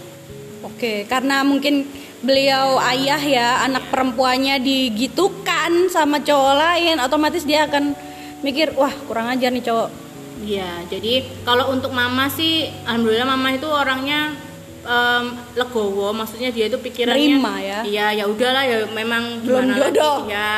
Oke, 0.61 1.09
karena 1.09 1.41
mungkin 1.41 1.89
beliau 2.21 2.77
ayah 2.85 3.17
ya, 3.17 3.65
anak 3.65 3.89
perempuannya 3.89 4.61
digitukan 4.61 5.89
sama 5.89 6.21
cowok 6.21 6.53
lain, 6.53 7.01
otomatis 7.01 7.49
dia 7.49 7.65
akan 7.65 7.97
mikir, 8.45 8.77
wah 8.77 8.93
kurang 9.09 9.33
ajar 9.33 9.49
nih 9.49 9.65
cowok. 9.65 9.89
Iya, 10.45 10.85
jadi 10.85 11.25
kalau 11.49 11.73
untuk 11.73 11.97
mama 11.97 12.29
sih, 12.29 12.69
alhamdulillah 12.85 13.25
mama 13.25 13.57
itu 13.57 13.65
orangnya 13.65 14.37
em, 14.81 15.25
legowo, 15.53 16.11
maksudnya 16.11 16.49
dia 16.49 16.67
itu 16.67 16.77
pikirannya, 16.77 17.17
Nerima 17.17 17.55
ya. 17.59 17.81
Iya, 17.83 18.07
ya 18.13 18.25
udahlah 18.27 18.65
ya 18.65 18.79
memang 18.89 19.45
Belum 19.45 19.65
gimana 19.67 19.75
lagi, 19.77 19.97
jodoh. 19.97 20.17
ya. 20.27 20.55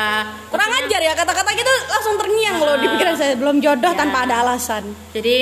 Kurang 0.47 0.71
ajar 0.73 1.01
ya 1.01 1.13
kata-kata 1.13 1.49
gitu 1.51 1.73
langsung 1.87 2.15
terngiang 2.15 2.57
loh 2.57 2.75
di 2.77 2.87
pikiran 2.89 3.15
saya, 3.15 3.33
belum 3.35 3.57
jodoh 3.59 3.91
Ya. 3.91 3.99
tanpa 3.99 4.17
ada 4.23 4.35
alasan. 4.41 4.83
Jadi 5.11 5.35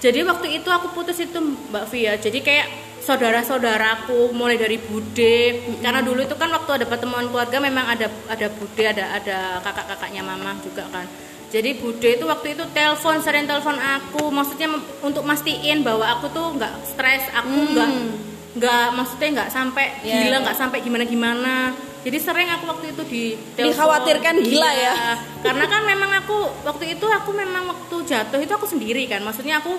jadi 0.00 0.24
waktu 0.24 0.46
itu 0.56 0.68
aku 0.68 0.90
putus 0.90 1.18
itu 1.18 1.36
Mbak 1.36 1.84
Via. 1.92 2.16
Jadi 2.16 2.40
kayak 2.40 2.66
saudara-saudaraku 3.00 4.32
mulai 4.32 4.56
dari 4.56 4.76
bude 4.76 5.36
karena 5.80 6.00
dulu 6.00 6.20
itu 6.20 6.36
kan 6.36 6.48
waktu 6.50 6.82
ada 6.82 6.86
pertemuan 6.86 7.28
keluarga 7.28 7.56
memang 7.56 7.88
ada 7.88 8.08
ada 8.26 8.46
bude 8.50 8.84
ada 8.84 9.16
ada 9.16 9.38
kakak-kakaknya 9.60 10.20
mama 10.20 10.52
juga 10.60 10.84
kan 10.88 11.08
jadi 11.50 11.70
bude 11.74 12.08
itu 12.08 12.24
waktu 12.24 12.54
itu 12.54 12.64
telepon 12.70 13.18
sering 13.18 13.44
telepon 13.44 13.74
aku 13.74 14.30
maksudnya 14.30 14.70
untuk 15.00 15.22
mastiin 15.22 15.82
bahwa 15.82 16.06
aku 16.08 16.30
tuh 16.30 16.54
nggak 16.54 16.72
stres 16.84 17.26
aku 17.32 17.50
nggak 17.70 17.90
nggak 18.52 18.86
maksudnya 18.92 19.28
nggak 19.36 19.48
sampai 19.48 19.86
Ya, 20.00 20.22
gila 20.22 20.36
ya. 20.36 20.42
nggak 20.42 20.56
sampai 20.56 20.78
gimana 20.80 21.04
gimana 21.04 21.54
jadi 22.00 22.16
sering 22.16 22.48
aku 22.48 22.64
waktu 22.66 22.86
itu 22.90 23.02
di 23.04 23.22
telepon. 23.52 23.76
Dikhawatirkan 23.76 24.34
gila 24.40 24.70
Iya, 24.72 24.82
ya. 24.88 24.92
karena 25.44 25.64
kan 25.66 25.82
memang 25.84 26.10
aku 26.16 26.36
waktu 26.62 26.84
itu 26.92 27.06
aku 27.06 27.30
memang 27.32 27.66
waktu 27.68 27.96
jatuh 28.04 28.38
itu 28.38 28.50
aku 28.50 28.66
sendiri 28.66 29.04
kan 29.04 29.20
maksudnya 29.20 29.58
aku 29.58 29.74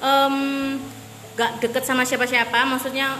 em, 0.00 0.34
nggak 1.34 1.50
deket 1.60 1.82
sama 1.82 2.02
siapa-siapa 2.02 2.66
maksudnya 2.66 3.14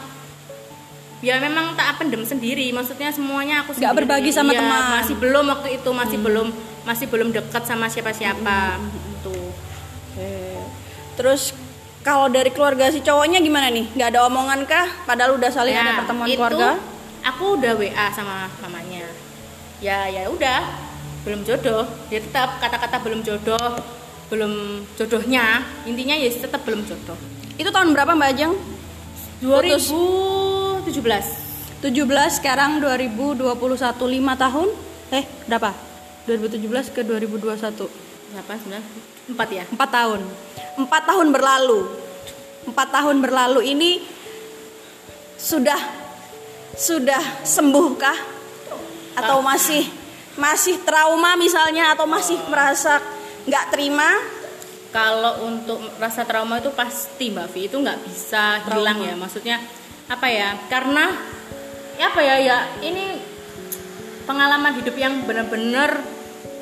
ya 1.18 1.38
memang 1.38 1.75
tak 1.75 1.99
pendem 1.99 2.23
sendiri 2.23 2.71
maksudnya 2.71 3.11
semuanya 3.11 3.62
aku 3.62 3.75
sendiri. 3.75 3.95
berbagi 3.97 4.30
sama 4.30 4.50
Iya, 4.50 4.61
teman. 4.61 4.83
masih 4.97 5.16
belum 5.16 5.45
waktu 5.49 5.68
itu 5.76 5.90
masih 5.92 6.18
belum 6.18 6.49
masih 6.88 7.04
belum 7.07 7.28
dekat 7.28 7.68
sama 7.68 7.87
siapa-siapa 7.87 8.80
tuh 9.21 9.52
Oke. 10.09 10.57
Terus 11.14 11.52
kalau 12.00 12.26
dari 12.26 12.49
keluarga 12.49 12.88
si 12.88 13.04
cowoknya 13.04 13.38
gimana 13.38 13.68
nih? 13.68 13.87
Nggak 13.92 14.09
ada 14.16 14.21
omongan 14.25 14.64
kah? 14.64 14.88
Padahal 15.04 15.37
udah 15.37 15.50
saling 15.52 15.76
Ya, 15.76 15.85
ada 15.85 16.00
pertemuan 16.00 16.26
itu 16.26 16.40
keluarga. 16.40 16.80
aku 17.21 17.61
udah 17.61 17.73
WA 17.76 18.07
sama 18.11 18.49
mamanya 18.64 19.04
ya 19.78 20.09
ya 20.09 20.26
udah 20.26 20.64
belum 21.23 21.45
jodoh 21.45 21.85
ya 22.09 22.18
tetap 22.18 22.59
kata-kata 22.59 22.99
belum 22.99 23.21
jodoh 23.23 23.78
belum 24.26 24.83
jodohnya 24.97 25.62
intinya 25.85 26.16
ya 26.16 26.30
tetap 26.33 26.64
belum 26.64 26.83
jodoh 26.83 27.18
Itu 27.54 27.71
tahun 27.71 27.95
berapa 27.95 28.14
Mbak 28.14 28.30
Ajeng? 28.33 28.54
2017 29.42 30.88
17 31.78 32.38
sekarang 32.38 32.83
2021 32.83 33.54
5 33.54 34.42
tahun. 34.42 34.68
Eh, 35.11 35.25
berapa? 35.47 35.71
2017 36.29 36.93
ke 36.93 37.01
2021. 37.01 37.89
berapa 38.29 38.53
sembilan 38.61 38.85
empat 39.33 39.49
ya? 39.49 39.65
4 39.73 39.81
tahun. 39.89 40.21
4 40.85 40.85
tahun 40.85 41.27
berlalu. 41.33 41.81
4 42.69 42.77
tahun 42.77 43.17
berlalu 43.25 43.61
ini 43.65 44.05
sudah 45.41 45.81
sudah 46.77 47.23
sembuhkah? 47.49 48.19
Atau 49.17 49.41
masih 49.41 49.89
masih 50.37 50.77
trauma 50.85 51.35
misalnya? 51.41 51.97
Atau 51.97 52.05
masih 52.05 52.37
merasa 52.53 53.01
nggak 53.49 53.65
terima? 53.73 54.09
Kalau 54.89 55.45
untuk 55.45 55.81
rasa 56.01 56.25
trauma 56.25 56.61
itu 56.61 56.73
pasti 56.73 57.29
mbak 57.29 57.53
Vi 57.53 57.69
itu 57.69 57.77
nggak 57.81 57.99
bisa 58.05 58.61
hilang 58.69 59.01
ya. 59.01 59.17
Maksudnya 59.17 59.57
apa 60.09 60.29
ya? 60.29 60.53
Karena 60.69 61.13
ya 61.97 62.13
apa 62.13 62.21
ya? 62.21 62.37
Ya 62.41 62.59
ini 62.85 63.21
pengalaman 64.29 64.77
hidup 64.77 64.97
yang 65.01 65.25
benar-benar 65.25 66.18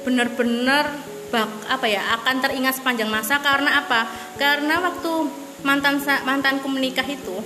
benar-benar 0.06 0.86
bak 1.34 1.50
apa 1.66 1.86
ya 1.90 2.02
akan 2.22 2.38
teringat 2.38 2.78
sepanjang 2.78 3.10
masa 3.10 3.42
karena 3.42 3.82
apa 3.82 4.06
karena 4.38 4.78
waktu 4.78 5.10
mantan 5.66 5.98
mantanku 6.22 6.70
menikah 6.70 7.02
itu 7.02 7.42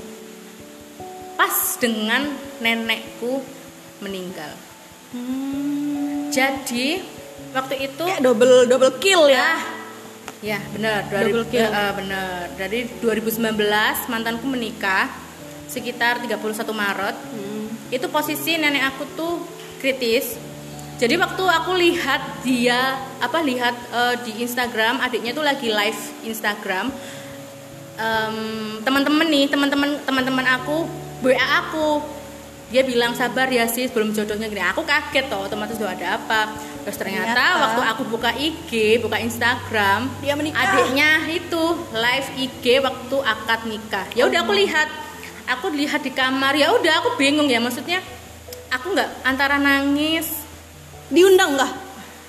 pas 1.41 1.81
dengan 1.81 2.29
nenekku 2.61 3.41
meninggal 4.05 4.53
jadi 6.29 7.01
waktu 7.57 7.75
itu 7.89 8.05
kayak 8.05 8.21
double 8.21 8.69
double 8.69 8.93
kill 9.01 9.27
ya 9.27 9.81
Ya, 10.41 10.57
benar. 10.73 11.05
Dari, 11.13 11.37
Double 11.37 11.45
kill. 11.53 11.69
eh, 11.69 11.93
benar. 11.93 12.49
Dari 12.57 12.89
2019 13.05 14.09
mantanku 14.09 14.49
menikah 14.49 15.13
sekitar 15.69 16.25
31 16.25 16.73
Maret. 16.73 17.17
Hmm. 17.29 17.69
Itu 17.93 18.09
posisi 18.09 18.57
nenek 18.57 18.89
aku 18.89 19.05
tuh 19.13 19.35
kritis. 19.85 20.41
Jadi 21.01 21.17
waktu 21.17 21.45
aku 21.49 21.73
lihat 21.81 22.45
dia 22.45 23.01
apa 23.25 23.41
lihat 23.41 23.73
eh, 23.73 24.15
di 24.29 24.45
Instagram 24.45 25.01
adiknya 25.01 25.33
tuh 25.33 25.41
lagi 25.41 25.73
live 25.73 26.29
Instagram. 26.29 26.93
Em, 28.01 28.37
teman-teman 28.85 29.25
nih, 29.29 29.49
teman-teman 29.49 29.97
teman-teman 30.05 30.47
aku 30.61 30.85
WA 31.25 31.49
aku 31.65 32.01
dia 32.71 32.87
bilang 32.87 33.13
sabar 33.19 33.51
ya 33.51 33.67
sis 33.67 33.91
belum 33.91 34.15
jodohnya 34.15 34.47
gini 34.47 34.63
aku 34.63 34.87
kaget 34.87 35.27
toh 35.27 35.43
otomatis 35.43 35.75
tuh 35.75 35.91
ada 35.91 36.17
apa 36.23 36.55
terus 36.87 36.97
ternyata, 36.97 37.35
Ternyata. 37.35 37.63
waktu 37.67 37.81
aku 37.83 38.03
buka 38.07 38.31
IG 38.31 39.03
buka 39.03 39.19
Instagram 39.19 40.07
Dia 40.23 40.39
menikah. 40.39 40.63
adiknya 40.71 41.11
itu 41.35 41.65
live 41.91 42.29
IG 42.39 42.65
waktu 42.79 43.17
akad 43.27 43.61
nikah 43.67 44.07
ya 44.15 44.31
udah 44.31 44.47
aku 44.47 44.55
lihat 44.55 44.87
aku 45.51 45.67
lihat 45.75 46.01
di 46.07 46.15
kamar 46.15 46.55
ya 46.55 46.71
udah 46.71 47.03
aku 47.03 47.19
bingung 47.19 47.51
ya 47.51 47.59
maksudnya 47.59 47.99
aku 48.71 48.95
nggak 48.95 49.11
antara 49.27 49.59
nangis 49.59 50.40
diundang 51.11 51.59
nggak? 51.59 51.73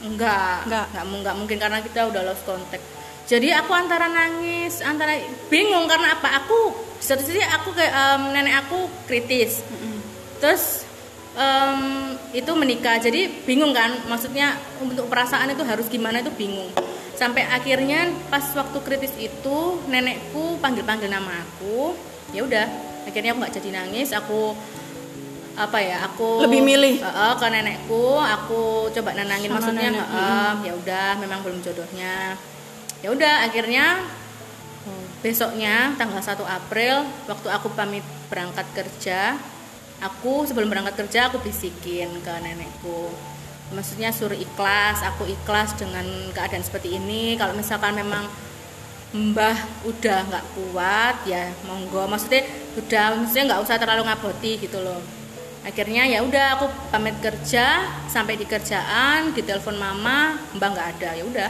Enggak 0.01 0.65
Enggak. 0.65 0.85
enggak 0.89 1.05
enggak 1.05 1.35
mungkin 1.37 1.57
karena 1.61 1.79
kita 1.85 2.09
udah 2.09 2.21
lost 2.25 2.43
contact. 2.43 2.83
Jadi 3.29 3.53
aku 3.53 3.71
antara 3.71 4.09
nangis 4.11 4.81
antara 4.83 5.15
bingung 5.47 5.87
karena 5.87 6.17
apa? 6.17 6.43
Aku 6.43 6.73
satu 6.99 7.21
sisi 7.23 7.39
aku 7.39 7.71
kayak 7.71 7.93
em, 7.93 8.21
nenek 8.33 8.65
aku 8.65 8.89
kritis. 9.07 9.63
Terus 10.41 10.83
em, 11.37 11.79
itu 12.33 12.51
menikah. 12.57 12.97
Jadi 12.99 13.45
bingung 13.45 13.71
kan? 13.71 13.93
Maksudnya 14.09 14.57
untuk 14.81 15.07
perasaan 15.07 15.53
itu 15.53 15.63
harus 15.63 15.87
gimana 15.87 16.19
itu 16.19 16.33
bingung. 16.33 16.73
Sampai 17.15 17.45
akhirnya 17.45 18.09
pas 18.33 18.43
waktu 18.57 18.77
kritis 18.81 19.13
itu 19.21 19.57
nenekku 19.85 20.57
panggil 20.57 20.81
panggil 20.83 21.07
nama 21.07 21.45
aku. 21.45 21.93
Ya 22.33 22.41
udah 22.43 22.65
akhirnya 23.05 23.37
aku 23.37 23.39
nggak 23.45 23.55
jadi 23.61 23.69
nangis. 23.69 24.09
Aku 24.17 24.57
apa 25.61 25.77
ya 25.77 25.97
aku 26.09 26.41
Lebih 26.49 26.61
milih. 26.65 26.95
Heeh, 27.01 27.33
ke 27.37 27.47
nenekku 27.49 28.17
aku 28.17 28.89
coba 28.89 29.09
nenangin 29.13 29.53
Sama 29.53 29.57
maksudnya 29.61 29.89
nenek, 29.93 30.07
heeh, 30.09 30.51
ya 30.65 30.73
udah 30.75 31.09
memang 31.21 31.39
belum 31.45 31.59
jodohnya. 31.61 32.35
Ya 33.01 33.09
udah 33.13 33.33
akhirnya 33.45 34.01
besoknya 35.21 35.93
tanggal 36.01 36.17
1 36.17 36.41
April 36.41 37.05
waktu 37.29 37.47
aku 37.53 37.69
pamit 37.77 38.01
berangkat 38.25 38.65
kerja 38.73 39.37
aku 40.01 40.49
sebelum 40.49 40.65
berangkat 40.65 40.97
kerja 41.05 41.29
aku 41.29 41.37
bisikin 41.45 42.09
ke 42.25 42.33
nenekku. 42.41 43.13
Maksudnya 43.71 44.11
suruh 44.11 44.35
ikhlas 44.35 45.05
aku 45.05 45.29
ikhlas 45.29 45.77
dengan 45.77 46.03
keadaan 46.33 46.65
seperti 46.65 46.97
ini. 46.97 47.37
Kalau 47.37 47.53
misalkan 47.53 47.95
memang 47.95 48.25
mbah 49.13 49.55
udah 49.85 50.19
nggak 50.27 50.45
kuat 50.57 51.15
ya 51.29 51.53
monggo. 51.69 52.09
Maksudnya 52.09 52.43
udah 52.81 53.21
maksudnya 53.21 53.53
nggak 53.53 53.61
usah 53.63 53.77
terlalu 53.77 54.09
ngaboti 54.09 54.51
gitu 54.57 54.81
loh 54.81 55.20
akhirnya 55.61 56.09
ya 56.09 56.19
udah 56.21 56.57
aku 56.57 56.65
pamit 56.89 57.13
kerja 57.21 57.79
sampai 58.07 58.33
di 58.33 58.45
kerjaan 58.45 59.29
ditelepon 59.31 59.77
mama 59.77 60.33
mbah 60.53 60.69
nggak 60.69 60.87
ada 60.97 61.09
ya 61.13 61.23
udah 61.23 61.49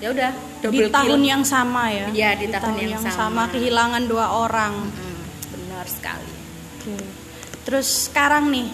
ya 0.00 0.08
udah 0.08 0.30
di 0.64 0.88
tahun 0.88 1.20
kill. 1.20 1.28
yang 1.28 1.42
sama 1.44 1.92
ya 1.92 2.08
Iya, 2.08 2.30
di 2.34 2.46
tahun 2.48 2.76
yang 2.80 3.04
sama. 3.04 3.52
kehilangan 3.52 4.08
dua 4.08 4.32
orang 4.40 4.72
Mm, 4.88 5.20
benar 5.52 5.84
sekali 5.84 6.32
Oke. 6.80 6.96
terus 7.62 8.08
sekarang 8.08 8.48
nih 8.48 8.72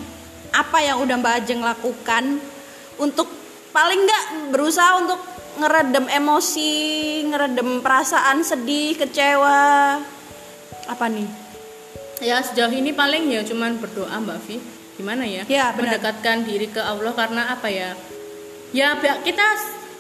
apa 0.54 0.78
yang 0.78 1.02
udah 1.02 1.18
Mbak 1.18 1.34
Ajeng 1.36 1.60
lakukan 1.60 2.24
untuk 2.96 3.26
paling 3.70 3.98
nggak 3.98 4.24
berusaha 4.54 5.02
untuk 5.02 5.18
ngeredem 5.56 6.06
emosi 6.06 6.70
ngeredem 7.26 7.82
perasaan 7.82 8.40
sedih 8.40 8.94
kecewa 8.94 9.98
apa 10.86 11.04
nih 11.08 11.26
ya 12.20 12.40
sejauh 12.40 12.72
ini 12.72 12.96
paling 12.96 13.28
ya 13.28 13.44
cuman 13.44 13.76
berdoa 13.76 14.16
mbak 14.24 14.40
Vi 14.48 14.56
gimana 14.96 15.28
ya? 15.28 15.44
Ya, 15.44 15.76
benar. 15.76 16.00
mendekatkan 16.00 16.48
diri 16.48 16.72
ke 16.72 16.80
Allah 16.80 17.12
karena 17.12 17.52
apa 17.52 17.68
ya? 17.68 17.92
Ya 18.72 18.96
kita 19.20 19.44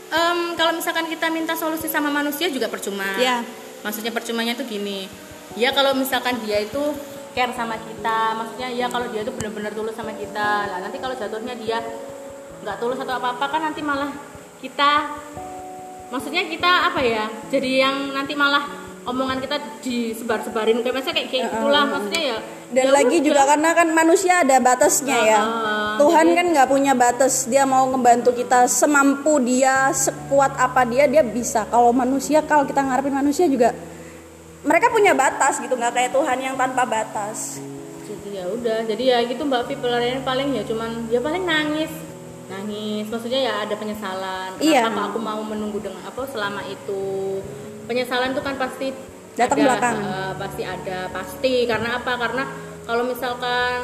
em, 0.08 0.56
kalau 0.56 0.72
misalkan 0.72 1.04
kita 1.12 1.28
minta 1.28 1.52
solusi 1.52 1.86
sama 1.86 2.08
manusia 2.08 2.48
juga 2.48 2.66
percuma. 2.72 3.16
Ya. 3.20 3.44
maksudnya 3.84 4.10
percumanya 4.10 4.56
itu 4.58 4.64
gini. 4.66 5.06
Ya 5.54 5.70
kalau 5.70 5.94
misalkan 5.94 6.42
dia 6.42 6.64
itu 6.64 6.80
care 7.36 7.52
sama 7.52 7.76
kita 7.76 8.34
maksudnya 8.34 8.72
ya 8.72 8.88
kalau 8.88 9.06
dia 9.12 9.20
itu 9.20 9.30
benar-benar 9.30 9.70
tulus 9.76 9.92
sama 9.92 10.16
kita 10.16 10.72
lah 10.72 10.80
nanti 10.80 10.96
kalau 10.96 11.12
jatuhnya 11.12 11.52
dia 11.60 11.84
nggak 12.64 12.80
tulus 12.80 12.96
atau 12.96 13.20
apa 13.20 13.36
apa 13.36 13.46
kan 13.52 13.60
nanti 13.68 13.84
malah 13.84 14.08
kita 14.58 15.12
maksudnya 16.08 16.48
kita 16.48 16.90
apa 16.90 17.00
ya? 17.04 17.28
Jadi 17.52 17.70
yang 17.84 18.16
nanti 18.16 18.32
malah 18.32 18.85
omongan 19.06 19.38
kita 19.38 19.56
disebar-sebarin 19.80 20.82
kayak 20.82 20.94
misalnya 20.94 21.14
kayak, 21.22 21.30
kayak 21.30 21.44
gitulah 21.54 21.84
maksudnya 21.86 22.22
ya 22.34 22.38
dan 22.66 22.90
ya 22.90 22.92
lagi 22.98 23.18
juga 23.22 23.42
karena 23.46 23.70
kan 23.78 23.88
manusia 23.94 24.42
ada 24.42 24.56
batasnya 24.58 25.18
ya. 25.22 25.38
Ah, 25.38 25.94
Tuhan 26.02 26.34
kan 26.34 26.46
nggak 26.50 26.66
punya 26.66 26.98
batas 26.98 27.46
dia 27.46 27.62
mau 27.62 27.86
ngebantu 27.94 28.34
kita 28.34 28.66
semampu 28.66 29.38
dia 29.38 29.94
sekuat 29.94 30.58
apa 30.58 30.82
dia 30.82 31.06
dia 31.06 31.22
bisa. 31.22 31.62
Kalau 31.70 31.94
manusia 31.94 32.42
kalau 32.42 32.66
kita 32.66 32.82
ngarepin 32.82 33.14
manusia 33.14 33.46
juga 33.46 33.70
mereka 34.66 34.90
punya 34.90 35.14
batas 35.14 35.62
gitu 35.62 35.78
nggak 35.78 35.94
kayak 35.94 36.10
Tuhan 36.10 36.38
yang 36.42 36.54
tanpa 36.58 36.82
batas. 36.82 37.62
Jadi 38.02 38.34
ya 38.34 38.50
udah 38.50 38.82
jadi 38.82 39.04
ya 39.14 39.18
gitu 39.30 39.46
mbak 39.46 39.70
Vi 39.70 39.78
pelariannya 39.78 40.26
paling 40.26 40.48
ya 40.58 40.62
cuman 40.66 40.90
ya 41.06 41.22
paling 41.22 41.46
nangis. 41.46 41.92
Nangis 42.50 43.06
maksudnya 43.06 43.40
ya 43.46 43.54
ada 43.62 43.74
penyesalan. 43.78 44.58
Kenapa 44.58 44.66
Iya. 44.66 44.90
kok 44.90 45.06
aku 45.14 45.18
mau 45.22 45.38
menunggu 45.38 45.78
dengan 45.78 46.02
apa 46.02 46.26
selama 46.26 46.66
itu 46.66 47.38
penyesalan 47.86 48.34
itu 48.34 48.42
kan 48.42 48.54
pasti 48.58 48.92
Datang 49.36 49.58
ada, 49.60 49.64
belakangan. 49.68 50.04
eh, 50.04 50.32
pasti 50.40 50.62
ada 50.64 50.98
pasti 51.12 51.54
karena 51.68 51.88
apa 52.00 52.12
karena 52.16 52.42
kalau 52.88 53.02
misalkan 53.04 53.80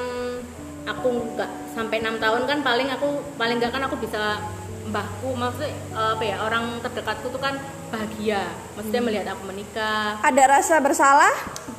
aku 0.83 1.09
nggak 1.37 1.51
sampai 1.73 2.01
enam 2.01 2.17
tahun 2.19 2.43
kan 2.49 2.59
paling 2.61 2.89
aku 2.91 3.09
paling 3.37 3.57
nggak 3.61 3.73
kan 3.73 3.85
aku 3.85 3.97
bisa 4.01 4.41
mbahku 4.89 5.33
maksudnya 5.39 5.71
eh, 5.95 6.11
apa 6.19 6.25
ya 6.25 6.37
orang 6.43 6.65
terdekatku 6.83 7.31
tuh 7.31 7.41
kan 7.41 7.55
bahagia 7.93 8.49
maksudnya 8.75 9.03
melihat 9.05 9.27
aku 9.37 9.43
menikah 9.47 10.17
ada 10.21 10.43
rasa 10.49 10.81
bersalah 10.81 11.33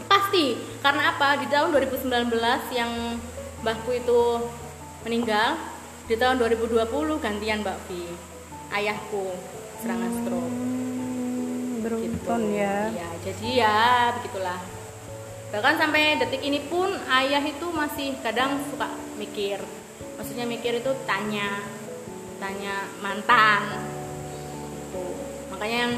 Pasti, 0.03 0.53
karena 0.85 1.09
apa? 1.09 1.41
Di 1.41 1.49
tahun 1.49 1.73
2019 1.73 2.37
yang 2.69 3.17
mbahku 3.65 3.89
itu 3.97 4.21
meninggal, 5.01 5.57
di 6.05 6.13
tahun 6.13 6.37
2020 6.37 6.85
gantian 7.17 7.65
Mbak 7.65 7.77
Vi. 7.89 8.13
Ayahku 8.69 9.33
serangan 9.81 10.13
stroke. 10.21 10.53
Beruntun 12.23 12.55
ya. 12.55 12.87
Ya 12.95 13.09
jadi 13.27 13.47
ya 13.51 13.79
begitulah. 14.15 14.59
Bahkan 15.51 15.75
sampai 15.75 16.17
detik 16.17 16.41
ini 16.41 16.63
pun 16.65 16.89
ayah 17.11 17.43
itu 17.43 17.67
masih 17.69 18.15
kadang 18.23 18.63
suka 18.71 18.87
mikir. 19.19 19.59
Maksudnya 20.15 20.47
mikir 20.47 20.79
itu 20.79 20.91
tanya 21.03 21.59
tanya 22.39 22.87
mantan. 23.03 23.61
Gitu. 24.93 25.03
makanya 25.51 25.77
yang 25.89 25.93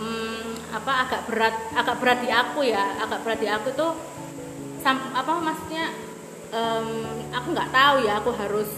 hmm, 0.00 0.50
apa 0.74 0.92
agak 1.06 1.20
berat 1.28 1.56
agak 1.72 1.96
berat 2.00 2.18
di 2.20 2.30
aku 2.32 2.60
ya 2.64 3.00
agak 3.00 3.20
berat 3.24 3.40
di 3.40 3.48
aku 3.48 3.68
tuh 3.72 3.92
sam, 4.80 4.96
apa 5.12 5.32
maksudnya 5.40 5.92
em, 6.52 6.88
aku 7.32 7.46
nggak 7.52 7.72
tahu 7.72 7.96
ya 8.04 8.18
aku 8.18 8.30
harus 8.34 8.68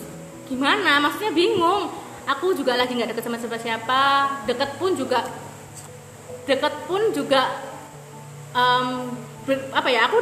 gimana. 0.46 1.00
Maksudnya 1.00 1.32
bingung. 1.32 1.88
Aku 2.22 2.54
juga 2.54 2.78
lagi 2.78 2.94
nggak 2.94 3.18
deket 3.18 3.26
sama 3.26 3.58
siapa 3.58 4.02
deket 4.46 4.78
pun 4.78 4.94
juga 4.94 5.26
deket 6.44 6.74
pun 6.84 7.12
juga 7.12 7.42
em, 8.52 8.86
ber- 9.42 9.68
apa 9.70 9.88
ya 9.88 10.06
aku 10.06 10.18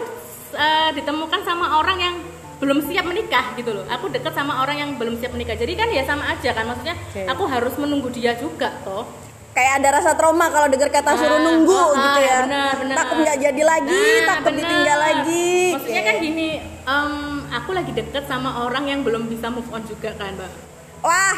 eh, 0.53 0.91
ditemukan 0.95 1.41
sama 1.43 1.79
orang 1.79 1.99
yang 1.99 2.17
belum 2.61 2.85
siap 2.85 3.05
menikah 3.05 3.57
gitu 3.57 3.73
loh. 3.73 3.89
Aku 3.89 4.13
deket 4.13 4.33
sama 4.33 4.61
orang 4.61 4.77
yang 4.77 4.91
belum 4.95 5.17
siap 5.17 5.33
menikah. 5.33 5.57
Jadi 5.57 5.73
kan 5.75 5.89
ya 5.89 6.05
sama 6.05 6.29
aja 6.29 6.53
kan 6.53 6.69
maksudnya 6.69 6.93
Oke. 6.93 7.25
aku 7.25 7.43
harus 7.45 7.73
menunggu 7.75 8.13
dia 8.13 8.37
juga 8.37 8.69
toh. 8.85 9.09
Kayak 9.51 9.83
ada 9.83 9.89
rasa 9.99 10.11
trauma 10.15 10.47
kalau 10.47 10.69
dengar 10.69 10.93
kata 10.93 11.17
suruh 11.17 11.35
Ah, 11.35 11.43
nunggu 11.43 11.75
ah, 11.75 11.89
gitu 11.91 12.21
ah, 12.21 12.23
ya. 12.23 12.39
benar, 12.47 12.73
benar. 12.79 12.97
takut 12.97 13.17
nggak 13.19 13.39
jadi 13.41 13.63
lagi 13.65 13.99
Nah, 13.99 14.27
takut 14.31 14.45
benar. 14.47 14.61
ditinggal 14.63 14.99
lagi. 15.01 15.51
Maksudnya 15.75 16.03
kan 16.05 16.17
gini 16.21 16.49
em, 16.85 17.13
aku 17.51 17.71
lagi 17.73 17.93
deket 17.93 18.25
sama 18.29 18.51
orang 18.63 18.85
yang 18.87 19.01
belum 19.03 19.27
bisa 19.27 19.51
move 19.51 19.67
on 19.69 19.83
juga 19.83 20.13
kan 20.15 20.37
mbak. 20.37 20.53
Wah 21.01 21.37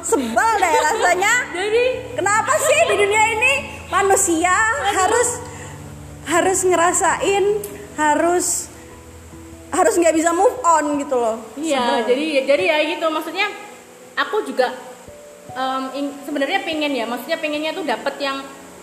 sebel 0.00 0.50
deh 0.56 0.72
rasanya. 0.74 1.34
Jadi 1.60 1.84
kenapa 2.16 2.52
sih 2.58 2.78
di 2.82 2.94
dunia 2.96 3.22
ini 3.30 3.52
manusia 3.92 4.56
harus 4.96 5.28
harus 6.24 6.58
ngerasain 6.64 7.44
harus 7.92 8.72
harus 9.68 9.94
nggak 9.96 10.16
bisa 10.16 10.32
move 10.32 10.56
on 10.64 10.96
gitu 10.96 11.16
loh. 11.16 11.36
Iya, 11.56 12.08
jadi 12.08 12.48
jadi 12.48 12.64
ya 12.64 12.76
gitu. 12.96 13.06
Maksudnya 13.08 13.52
aku 14.16 14.48
juga 14.48 14.72
ing- 15.92 16.16
sebenarnya 16.24 16.64
pengen 16.64 16.92
ya, 16.92 17.04
maksudnya 17.04 17.36
pengennya 17.36 17.76
tuh 17.76 17.84
dapat 17.84 18.16
yang 18.16 18.40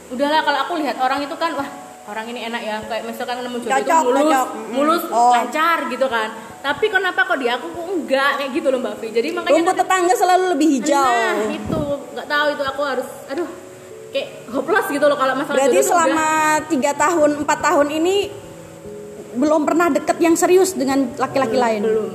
udahlah 0.10 0.42
kalau 0.42 0.60
aku 0.66 0.74
lihat 0.82 0.98
orang 0.98 1.26
itu 1.26 1.34
kan 1.38 1.54
wah 1.54 1.70
orang 2.10 2.26
ini 2.30 2.46
enak 2.46 2.62
ya. 2.62 2.76
Kayak 2.86 3.04
misalkan 3.06 3.42
nemu 3.42 3.58
jodoh 3.62 3.78
itu 3.78 3.94
mulus 4.06 4.14
cocok. 4.30 4.48
Mulus 4.74 5.04
Oh. 5.10 5.34
lancar 5.34 5.78
gitu 5.90 6.06
kan. 6.06 6.30
Tapi 6.60 6.86
kenapa 6.92 7.24
kok 7.24 7.38
di 7.40 7.48
aku 7.48 7.66
kok 7.72 7.86
enggak? 7.88 8.32
Kayak 8.42 8.52
gitu 8.52 8.68
loh 8.70 8.80
mbak 8.82 8.94
Fi. 9.00 9.08
Jadi 9.10 9.28
makanya 9.32 9.54
rumput 9.58 9.76
tetangga 9.78 10.14
selalu 10.14 10.46
lebih 10.58 10.68
hijau. 10.78 11.06
Nah 11.06 11.50
itu. 11.50 11.82
Nggak 12.18 12.28
tahu 12.28 12.48
itu. 12.54 12.64
Aku 12.66 12.82
harus 12.84 13.08
aduh 13.30 13.50
kayak 14.10 14.28
hopeless 14.50 14.88
gitu 14.88 15.06
loh 15.06 15.16
kalau 15.16 15.34
masalah 15.34 15.56
berarti 15.56 15.80
selama 15.82 16.26
udah- 16.26 16.66
tiga 16.68 16.92
tahun 16.94 17.32
empat 17.40 17.60
tahun 17.60 17.88
ini 17.94 18.16
belum 19.32 19.62
pernah 19.64 19.88
deket 19.90 20.18
yang 20.18 20.34
serius 20.34 20.74
dengan 20.74 21.14
laki-laki 21.16 21.54
lain? 21.54 21.82
belum. 21.82 22.12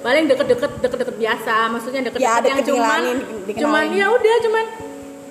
Paling 0.00 0.24
deket-deket 0.26 0.78
deket-deket 0.78 1.16
biasa 1.16 1.54
maksudnya 1.68 2.00
deket-deket 2.04 2.22
Ya, 2.24 2.38
yang 2.40 2.58
deket 2.58 2.66
cuman 2.68 2.98
dikenalin, 3.00 3.18
dikenalin. 3.44 3.60
cuman 3.60 3.84
ya 3.92 4.06
udah 4.08 4.36
cuman 4.40 4.64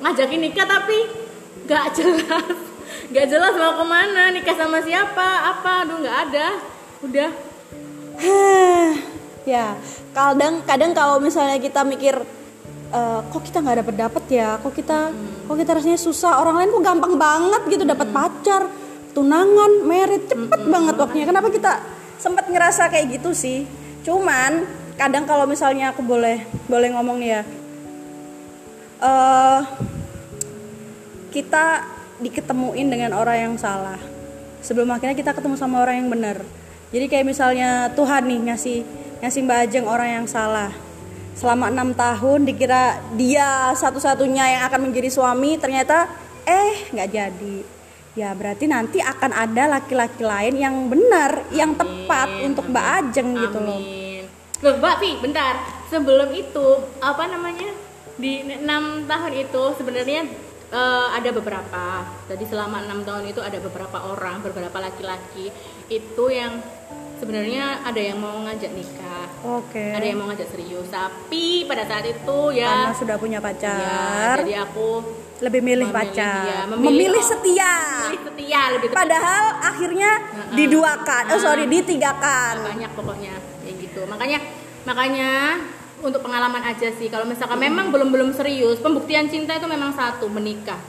ngajakin 0.01 0.39
nikah 0.41 0.65
tapi 0.65 0.97
nggak 1.63 1.85
jelas. 1.97 2.55
Nggak 3.07 3.25
jelas 3.27 3.53
mau 3.53 3.73
ke 3.73 3.85
mana 3.85 4.23
nikah 4.29 4.55
sama 4.55 4.79
siapa 4.79 5.27
apa 5.49 5.71
aduh 5.83 5.97
nggak 5.97 6.17
ada. 6.25 6.47
Udah. 7.01 7.29
Ya 9.41 9.73
kadang 10.11 10.61
kadang 10.61 10.93
kalau 10.93 11.17
misalnya 11.17 11.57
kita 11.57 11.81
mikir 11.81 12.13
"Eh, 12.91 13.19
kok 13.31 13.41
kita 13.47 13.63
nggak 13.63 13.77
dapet 13.87 13.95
dapet 13.95 14.23
ya? 14.27 14.59
Kok 14.59 14.73
kita 14.75 15.15
kok 15.47 15.55
kita 15.55 15.71
rasanya 15.79 15.99
susah? 15.99 16.43
Orang 16.43 16.59
lain 16.59 16.75
kok 16.75 16.83
gampang 16.83 17.13
banget 17.15 17.61
gitu 17.71 17.83
dapat 17.87 18.11
pacar 18.11 18.67
tunangan 19.15 19.87
merit 19.87 20.27
cepet 20.27 20.61
banget 20.67 20.95
waktunya. 20.99 21.23
Kenapa 21.23 21.47
kita 21.47 21.79
sempat 22.19 22.51
ngerasa 22.51 22.91
kayak 22.91 23.15
gitu 23.15 23.31
sih? 23.31 23.63
Cuman 24.03 24.67
kadang 24.99 25.23
kalau 25.23 25.47
misalnya 25.47 25.95
aku 25.95 26.03
boleh 26.03 26.43
boleh 26.67 26.89
ngomong 26.93 27.17
nih 27.17 27.29
ya 27.31 27.41
eh 29.01 29.61
kita 31.31 31.87
diketemuin 32.19 32.91
dengan 32.91 33.15
orang 33.15 33.37
yang 33.39 33.55
salah. 33.55 33.97
Sebelum 34.61 34.91
akhirnya 34.91 35.15
kita 35.15 35.31
ketemu 35.31 35.55
sama 35.57 35.81
orang 35.81 36.05
yang 36.05 36.09
benar. 36.11 36.37
Jadi 36.91 37.07
kayak 37.07 37.23
misalnya 37.23 37.87
Tuhan 37.95 38.27
nih 38.27 38.39
ngasih 38.51 38.77
ngasih 39.23 39.39
Mbak 39.47 39.59
Ajeng 39.63 39.87
orang 39.87 40.09
yang 40.21 40.27
salah 40.27 40.90
selama 41.35 41.71
enam 41.71 41.95
tahun 41.95 42.43
dikira 42.43 42.99
dia 43.15 43.71
satu-satunya 43.73 44.59
yang 44.59 44.61
akan 44.67 44.91
menjadi 44.91 45.09
suami 45.09 45.55
ternyata 45.57 46.07
eh 46.45 46.91
nggak 46.91 47.09
jadi. 47.11 47.57
Ya 48.11 48.35
berarti 48.35 48.67
nanti 48.67 48.99
akan 48.99 49.31
ada 49.31 49.79
laki-laki 49.79 50.19
lain 50.19 50.59
yang 50.59 50.75
benar 50.91 51.47
yang 51.55 51.71
tepat 51.79 52.27
untuk 52.43 52.67
Mbak 52.67 52.85
Ajeng 52.99 53.29
gitu 53.39 53.59
loh. 53.63 53.79
Amin. 53.79 54.23
Loh 54.61 54.77
mbak 54.77 54.95
Fi 55.01 55.17
bentar. 55.17 55.57
Sebelum 55.89 56.29
itu 56.37 56.67
apa 57.01 57.25
namanya? 57.25 57.73
Di 58.19 58.45
enam 58.45 59.09
tahun 59.09 59.33
itu 59.47 59.63
sebenarnya 59.79 60.27
eh, 60.69 61.07
ada 61.17 61.29
beberapa. 61.33 62.05
Jadi 62.29 62.43
selama 62.45 62.85
enam 62.85 63.01
tahun 63.01 63.31
itu 63.33 63.41
ada 63.41 63.57
beberapa 63.57 63.97
orang 64.11 64.45
beberapa 64.45 64.77
laki-laki 64.77 65.49
itu 65.89 66.25
yang 66.29 66.61
sebenarnya 67.21 67.85
ada 67.85 68.01
yang 68.01 68.17
mau 68.17 68.33
ngajak 68.41 68.71
nikah. 68.73 69.25
Oke. 69.45 69.93
Ada 69.93 70.05
yang 70.09 70.17
mau 70.17 70.27
ngajak 70.33 70.49
serius. 70.49 70.89
Tapi 70.89 71.69
pada 71.69 71.85
saat 71.85 72.09
itu 72.09 72.37
karena 72.49 72.89
ya 72.89 72.97
sudah 72.97 73.15
punya 73.21 73.37
ya 73.37 73.45
pacar. 73.45 74.35
jadi 74.41 74.65
aku 74.65 74.87
lebih 75.41 75.61
milih 75.61 75.89
Memilih 75.89 76.01
pacar. 76.01 76.41
dia, 76.45 76.59
memilih, 76.65 77.13
memilih- 77.13 77.25
setia. 77.25 77.73
Pilih 78.09 78.21
setia 78.25 78.61
lebih 78.73 78.87
tepat. 78.89 78.99
padahal 79.05 79.45
akhirnya 79.61 80.11
diduakan. 80.57 81.23
Oh 81.29 81.39
sorry 81.39 81.65
ditigakan 81.69 82.53
banyak 82.65 82.91
pokoknya 82.97 83.33
kayak 83.61 83.75
gitu. 83.77 84.01
Makanya 84.09 84.39
makanya 84.81 85.29
untuk 86.01 86.25
pengalaman 86.25 86.65
aja 86.65 86.89
sih. 86.89 87.05
Kalau 87.13 87.29
misalkan 87.29 87.61
memang 87.61 87.93
belum 87.93 88.09
belum 88.09 88.29
serius 88.33 88.81
pembuktian 88.81 89.29
cinta 89.29 89.53
itu 89.53 89.69
memang 89.69 89.93
satu 89.93 90.25
menikah 90.25 90.81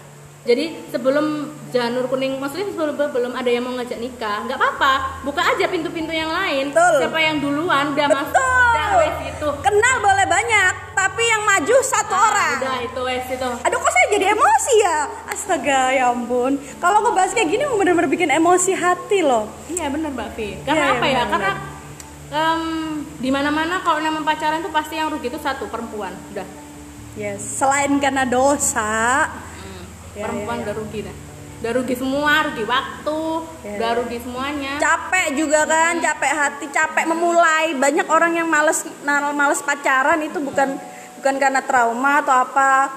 jadi 0.43 0.75
sebelum 0.91 1.55
janur 1.71 2.11
kuning 2.11 2.35
maksudnya 2.43 2.75
sebelum 2.75 2.99
belum 2.99 3.31
ada 3.31 3.47
yang 3.47 3.63
mau 3.63 3.79
ngajak 3.79 3.95
nikah 4.03 4.43
nggak 4.43 4.59
apa-apa. 4.59 5.23
Buka 5.23 5.39
aja 5.39 5.71
pintu-pintu 5.71 6.11
yang 6.11 6.35
lain. 6.35 6.75
Betul. 6.75 6.99
siapa 6.99 7.19
yang 7.23 7.39
duluan 7.39 7.95
udah 7.95 8.07
masuk 8.11 8.35
Betul. 8.35 8.75
udah 8.75 8.89
wes 8.99 9.17
itu 9.31 9.49
kenal 9.63 9.95
boleh 10.03 10.27
banyak 10.27 10.73
tapi 10.99 11.23
yang 11.23 11.43
maju 11.47 11.77
satu 11.87 12.15
orang. 12.19 12.59
udah 12.59 12.79
itu 12.83 13.01
wes 13.07 13.27
itu. 13.31 13.51
Aduh 13.63 13.79
kok 13.79 13.93
saya 13.95 14.07
jadi 14.19 14.27
emosi 14.35 14.75
ya? 14.83 14.99
Astaga 15.31 15.81
ya 15.95 16.05
ampun. 16.11 16.59
Kalau 16.83 16.99
ngebahas 17.07 17.31
kayak 17.39 17.47
gini 17.47 17.63
bener-bener 17.79 18.11
bikin 18.11 18.31
emosi 18.35 18.75
hati 18.75 19.23
loh. 19.23 19.47
Iya 19.71 19.95
bener 19.95 20.11
mbak 20.11 20.35
Fi. 20.35 20.59
Iya, 20.59 20.67
karena 20.67 20.87
apa 20.91 21.07
ya? 21.07 21.23
benar, 21.23 21.27
karena 21.31 21.53
em, 22.35 22.63
di 23.23 23.31
mana-mana 23.31 23.79
kalau 23.87 24.03
nama 24.03 24.19
pacaran 24.27 24.59
tuh 24.59 24.75
pasti 24.75 24.99
yang 24.99 25.07
rugi 25.07 25.31
itu 25.31 25.39
satu 25.39 25.71
perempuan. 25.71 26.11
Udah. 26.35 26.47
Yes 27.15 27.63
selain 27.63 27.95
karena 28.03 28.27
dosa 28.27 29.31
Ya, 30.13 30.29
perempuan 30.29 30.61
ya, 30.61 30.63
udah 30.69 30.75
rugi 30.77 31.01
dah 31.09 31.17
udah 31.63 31.79
rugi 31.79 31.95
semua 31.95 32.43
rugi 32.51 32.65
waktu 32.67 33.21
Ya, 33.63 33.71
udah 33.79 33.91
rugi 34.03 34.19
semuanya. 34.19 34.73
Capek 34.83 35.39
juga 35.39 35.63
kan 35.63 35.95
capek 36.03 36.33
hati 36.35 36.67
capek 36.75 37.07
memulai. 37.07 37.79
Banyak 37.79 38.11
orang 38.11 38.35
yang 38.35 38.51
males 38.51 38.83
males 39.07 39.63
pacaran 39.63 40.19
itu 40.27 40.43
bukan 40.43 40.75
bukan 41.23 41.35
karena 41.39 41.63
trauma 41.63 42.19
atau 42.19 42.35
apa. 42.35 42.91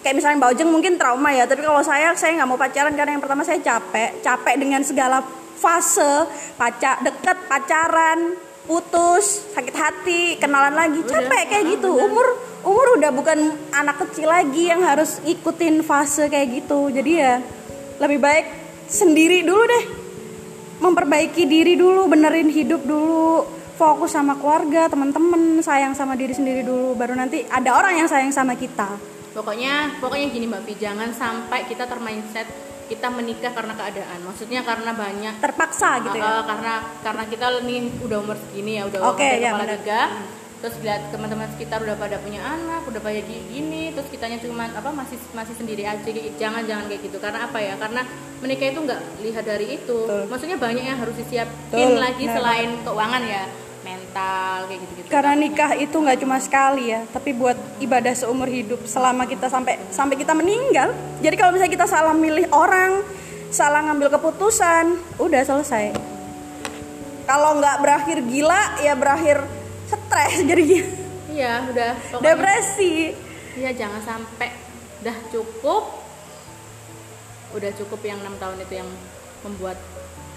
Kayak 0.00 0.16
misalnya 0.16 0.36
Mbak 0.40 0.50
Ojeng 0.56 0.70
mungkin 0.72 0.92
trauma 0.96 1.28
ya 1.36 1.44
tapi 1.44 1.60
kalau 1.60 1.84
saya 1.84 2.16
saya 2.16 2.40
nggak 2.40 2.48
mau 2.48 2.56
pacaran 2.56 2.96
karena 2.96 3.20
yang 3.20 3.22
pertama 3.22 3.44
saya 3.44 3.60
capek. 3.60 4.24
Capek 4.24 4.54
dengan 4.56 4.80
segala 4.80 5.20
fase. 5.60 6.24
Pacar 6.56 7.04
deket 7.04 7.36
pacaran 7.44 8.40
putus 8.64 9.44
sakit 9.52 9.76
hati 9.76 10.20
kenalan 10.40 10.72
lagi. 10.72 11.04
Capek 11.04 11.52
kayak 11.52 11.76
gitu. 11.76 11.92
Umur 11.92 12.53
umur 12.64 12.98
udah 12.98 13.10
bukan 13.12 13.38
anak 13.70 14.08
kecil 14.08 14.28
lagi 14.32 14.72
yang 14.72 14.80
harus 14.82 15.20
ikutin 15.24 15.84
fase 15.84 16.26
kayak 16.32 16.64
gitu. 16.64 16.88
Jadi 16.90 17.12
ya 17.20 17.38
lebih 18.00 18.18
baik 18.18 18.46
sendiri 18.88 19.44
dulu 19.44 19.62
deh. 19.64 19.84
Memperbaiki 20.74 21.46
diri 21.46 21.78
dulu, 21.78 22.10
benerin 22.10 22.50
hidup 22.50 22.82
dulu, 22.82 23.46
fokus 23.78 24.12
sama 24.12 24.36
keluarga, 24.36 24.90
teman-teman, 24.90 25.62
sayang 25.62 25.94
sama 25.94 26.18
diri 26.18 26.34
sendiri 26.34 26.66
dulu, 26.66 26.98
baru 26.98 27.14
nanti 27.14 27.46
ada 27.46 27.78
orang 27.78 28.04
yang 28.04 28.08
sayang 28.10 28.34
sama 28.34 28.58
kita. 28.58 29.14
pokoknya 29.34 29.98
pokoknya 29.98 30.30
gini 30.30 30.46
mbak 30.46 30.62
Fi 30.62 30.78
jangan 30.78 31.10
sampai 31.10 31.66
kita 31.66 31.90
termindset 31.90 32.46
kita 32.86 33.08
menikah 33.10 33.50
karena 33.50 33.74
keadaan. 33.74 34.18
Maksudnya 34.28 34.60
karena 34.62 34.92
banyak 34.94 35.34
Terpaksa 35.40 36.04
gitu 36.04 36.20
ya. 36.20 36.44
karena 36.44 36.74
karena 37.02 37.24
kita 37.26 37.46
nih 37.64 37.80
udah 38.04 38.18
umur 38.20 38.36
segini 38.38 38.78
ya 38.78 38.82
udah 38.86 39.00
Oke, 39.10 39.24
udah 39.24 39.40
ya, 39.40 39.50
kepala 39.56 39.76
terus 40.64 40.80
lihat 40.80 41.12
teman-teman 41.12 41.44
sekitar 41.52 41.84
udah 41.84 41.92
pada 41.92 42.16
punya 42.24 42.40
anak 42.40 42.88
udah 42.88 42.96
pada 42.96 43.20
gi- 43.20 43.44
gini 43.52 43.92
terus 43.92 44.08
kitanya 44.08 44.40
cuma 44.40 44.64
apa 44.64 44.88
masih 44.96 45.20
masih 45.36 45.52
sendiri 45.60 45.84
aja 45.84 46.08
jangan 46.40 46.64
jangan 46.64 46.88
kayak 46.88 47.04
gitu 47.04 47.20
karena 47.20 47.44
apa 47.44 47.60
ya 47.60 47.76
karena 47.76 48.00
menikah 48.40 48.72
itu 48.72 48.80
nggak 48.80 49.00
lihat 49.20 49.44
dari 49.44 49.66
itu 49.76 49.98
Betul. 50.08 50.24
maksudnya 50.32 50.56
banyak 50.56 50.84
yang 50.88 50.96
harus 50.96 51.20
disiapin 51.20 51.68
Betul, 51.68 52.00
lagi 52.00 52.24
benar. 52.24 52.36
selain 52.40 52.70
keuangan 52.80 53.22
ya 53.28 53.44
mental 53.84 54.58
kayak 54.64 54.80
gitu-gitu. 54.80 55.08
Karena 55.12 55.32
nikah 55.36 55.70
itu 55.76 55.92
nggak 55.92 56.18
cuma 56.24 56.40
sekali 56.40 56.88
ya, 56.88 57.04
tapi 57.12 57.36
buat 57.36 57.52
ibadah 57.84 58.16
seumur 58.16 58.48
hidup 58.48 58.80
selama 58.88 59.28
kita 59.28 59.52
sampai 59.52 59.76
sampai 59.92 60.16
kita 60.16 60.32
meninggal. 60.32 60.96
Jadi 61.20 61.36
kalau 61.36 61.52
misalnya 61.52 61.76
kita 61.76 61.84
salah 61.84 62.16
milih 62.16 62.48
orang, 62.48 63.04
salah 63.52 63.84
ngambil 63.84 64.16
keputusan, 64.16 64.96
udah 65.20 65.42
selesai. 65.44 65.92
Kalau 67.28 67.60
nggak 67.60 67.76
berakhir 67.84 68.18
gila, 68.24 68.80
ya 68.80 68.96
berakhir 68.96 69.44
stres 70.14 70.46
jadi 70.46 70.64
Iya, 71.34 71.66
udah 71.66 71.90
pokoknya- 72.14 72.22
depresi. 72.30 73.10
Iya, 73.58 73.70
jangan 73.74 73.98
sampai 74.06 74.54
udah 75.02 75.16
cukup. 75.34 75.82
Udah 77.50 77.70
cukup 77.74 77.98
yang 78.06 78.22
enam 78.22 78.38
tahun 78.38 78.62
itu 78.62 78.74
yang 78.78 78.86
membuat 79.42 79.74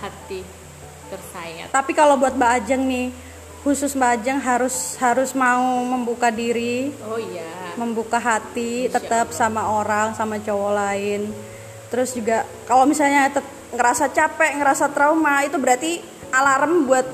hati 0.02 0.42
tersayat. 1.08 1.70
Tapi 1.70 1.94
kalau 1.94 2.18
buat 2.18 2.34
Mbak 2.34 2.52
Ajeng 2.58 2.82
nih, 2.82 3.14
khusus 3.62 3.94
Mbak 3.94 4.10
Ajeng 4.18 4.40
harus 4.42 4.98
harus 4.98 5.38
mau 5.38 5.86
membuka 5.86 6.34
diri, 6.34 6.90
Oh 7.06 7.22
iya. 7.22 7.78
membuka 7.78 8.18
hati 8.18 8.90
Insya 8.90 8.98
tetap 8.98 9.30
sama 9.30 9.70
orang 9.70 10.18
sama 10.18 10.42
cowok 10.42 10.74
lain 10.74 11.30
terus 11.88 12.12
juga 12.12 12.42
kalau 12.66 12.84
misalnya 12.84 13.32
ngerasa 13.72 14.12
capek 14.12 14.60
ngerasa 14.60 14.92
trauma 14.92 15.46
itu 15.46 15.56
berarti 15.56 16.02
alarm 16.34 16.84
buat 16.84 17.06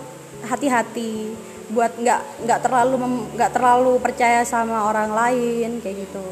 hati-hati 0.49 1.29
buat 1.71 1.95
nggak 1.95 2.43
nggak 2.43 2.59
terlalu 2.59 2.95
nggak 3.39 3.51
terlalu 3.55 3.93
percaya 4.03 4.43
sama 4.43 4.89
orang 4.89 5.15
lain 5.15 5.79
kayak 5.79 6.07
gitu. 6.09 6.25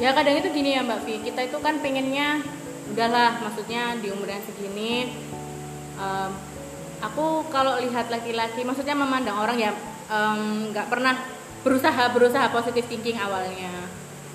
Ya 0.00 0.14
kadang 0.16 0.38
itu 0.38 0.48
gini 0.54 0.78
ya 0.78 0.86
Mbak 0.86 1.00
Vi, 1.04 1.14
kita 1.28 1.44
itu 1.44 1.58
kan 1.60 1.76
pengennya 1.82 2.40
udahlah, 2.94 3.42
maksudnya 3.44 4.00
di 4.00 4.08
umur 4.08 4.32
yang 4.32 4.40
segini, 4.42 5.12
em, 6.00 6.30
aku 7.04 7.44
kalau 7.52 7.76
lihat 7.84 8.08
laki-laki, 8.08 8.64
maksudnya 8.64 8.96
memandang 8.96 9.36
orang 9.36 9.60
ya 9.60 9.76
nggak 10.72 10.88
pernah 10.90 11.14
berusaha 11.62 12.10
berusaha 12.16 12.48
positif 12.48 12.88
thinking 12.88 13.20
awalnya, 13.20 13.70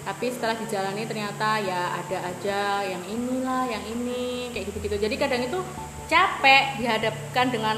tapi 0.06 0.30
setelah 0.30 0.54
dijalani 0.54 1.04
ternyata 1.10 1.58
ya 1.60 1.98
ada 1.98 2.18
aja 2.30 2.86
yang 2.86 3.02
inilah, 3.10 3.66
yang 3.66 3.84
ini 3.90 4.54
kayak 4.54 4.70
gitu-gitu. 4.70 5.02
Jadi 5.02 5.16
kadang 5.18 5.42
itu 5.42 5.60
capek 6.06 6.78
dihadapkan 6.78 7.50
dengan 7.50 7.78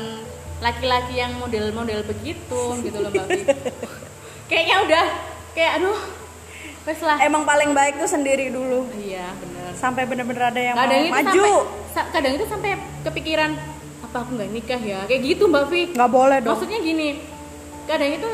laki-laki 0.59 1.13
yang 1.15 1.35
model-model 1.35 2.01
begitu 2.03 2.61
gitu 2.81 2.97
loh 2.97 3.09
Mbak. 3.09 3.27
Kayaknya 4.47 4.75
udah 4.81 5.05
kayak 5.51 5.71
aduh, 5.77 5.97
wes 6.83 6.99
lah. 6.99 7.17
emang 7.19 7.43
paling 7.43 7.71
baik 7.71 7.97
tuh 7.97 8.07
sendiri 8.07 8.47
dulu 8.47 8.87
Iya 8.95 9.27
bener. 9.35 9.69
sampai 9.75 10.03
bener-bener 10.03 10.43
ada 10.45 10.61
yang 10.63 10.75
Kadang 10.75 10.89
mau 10.89 11.03
itu 11.03 11.13
maju 11.13 11.43
sampai 11.43 11.53
sa- 11.91 12.09
kadang 12.09 12.33
itu 12.33 12.45
sampai 12.45 12.71
kepikiran 13.03 13.51
apa 13.99 14.17
aku 14.17 14.31
nggak 14.33 14.49
nikah 14.49 14.79
ya 14.79 14.99
kayak 15.03 15.21
gitu 15.25 15.43
mbak 15.45 15.67
Vi. 15.67 15.91
nggak 15.91 16.09
boleh 16.09 16.37
dong 16.39 16.55
Maksudnya 16.55 16.79
gini, 16.79 17.09
kadang 17.83 18.11
itu 18.13 18.29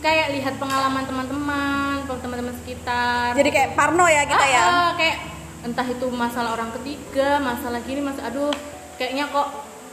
kayak 0.00 0.26
lihat 0.32 0.54
pengalaman 0.56 1.04
teman-teman, 1.04 1.96
teman-teman 2.08 2.54
sekitar. 2.56 3.36
jadi 3.36 3.50
kayak 3.50 3.70
parno 3.74 4.06
ya 4.06 4.24
kita 4.24 4.46
ya 4.48 4.58
Ah, 4.58 4.70
ah, 4.72 4.90
kayak 4.96 5.16
entah 5.60 5.84
itu 5.84 6.06
masalah 6.08 6.50
orang 6.52 6.72
ketiga, 6.72 7.36
masalah 7.38 7.78
gini, 7.80 8.00
masalah 8.00 8.26
aduh 8.26 8.48
kayaknya 8.96 9.28
kok 9.28 9.48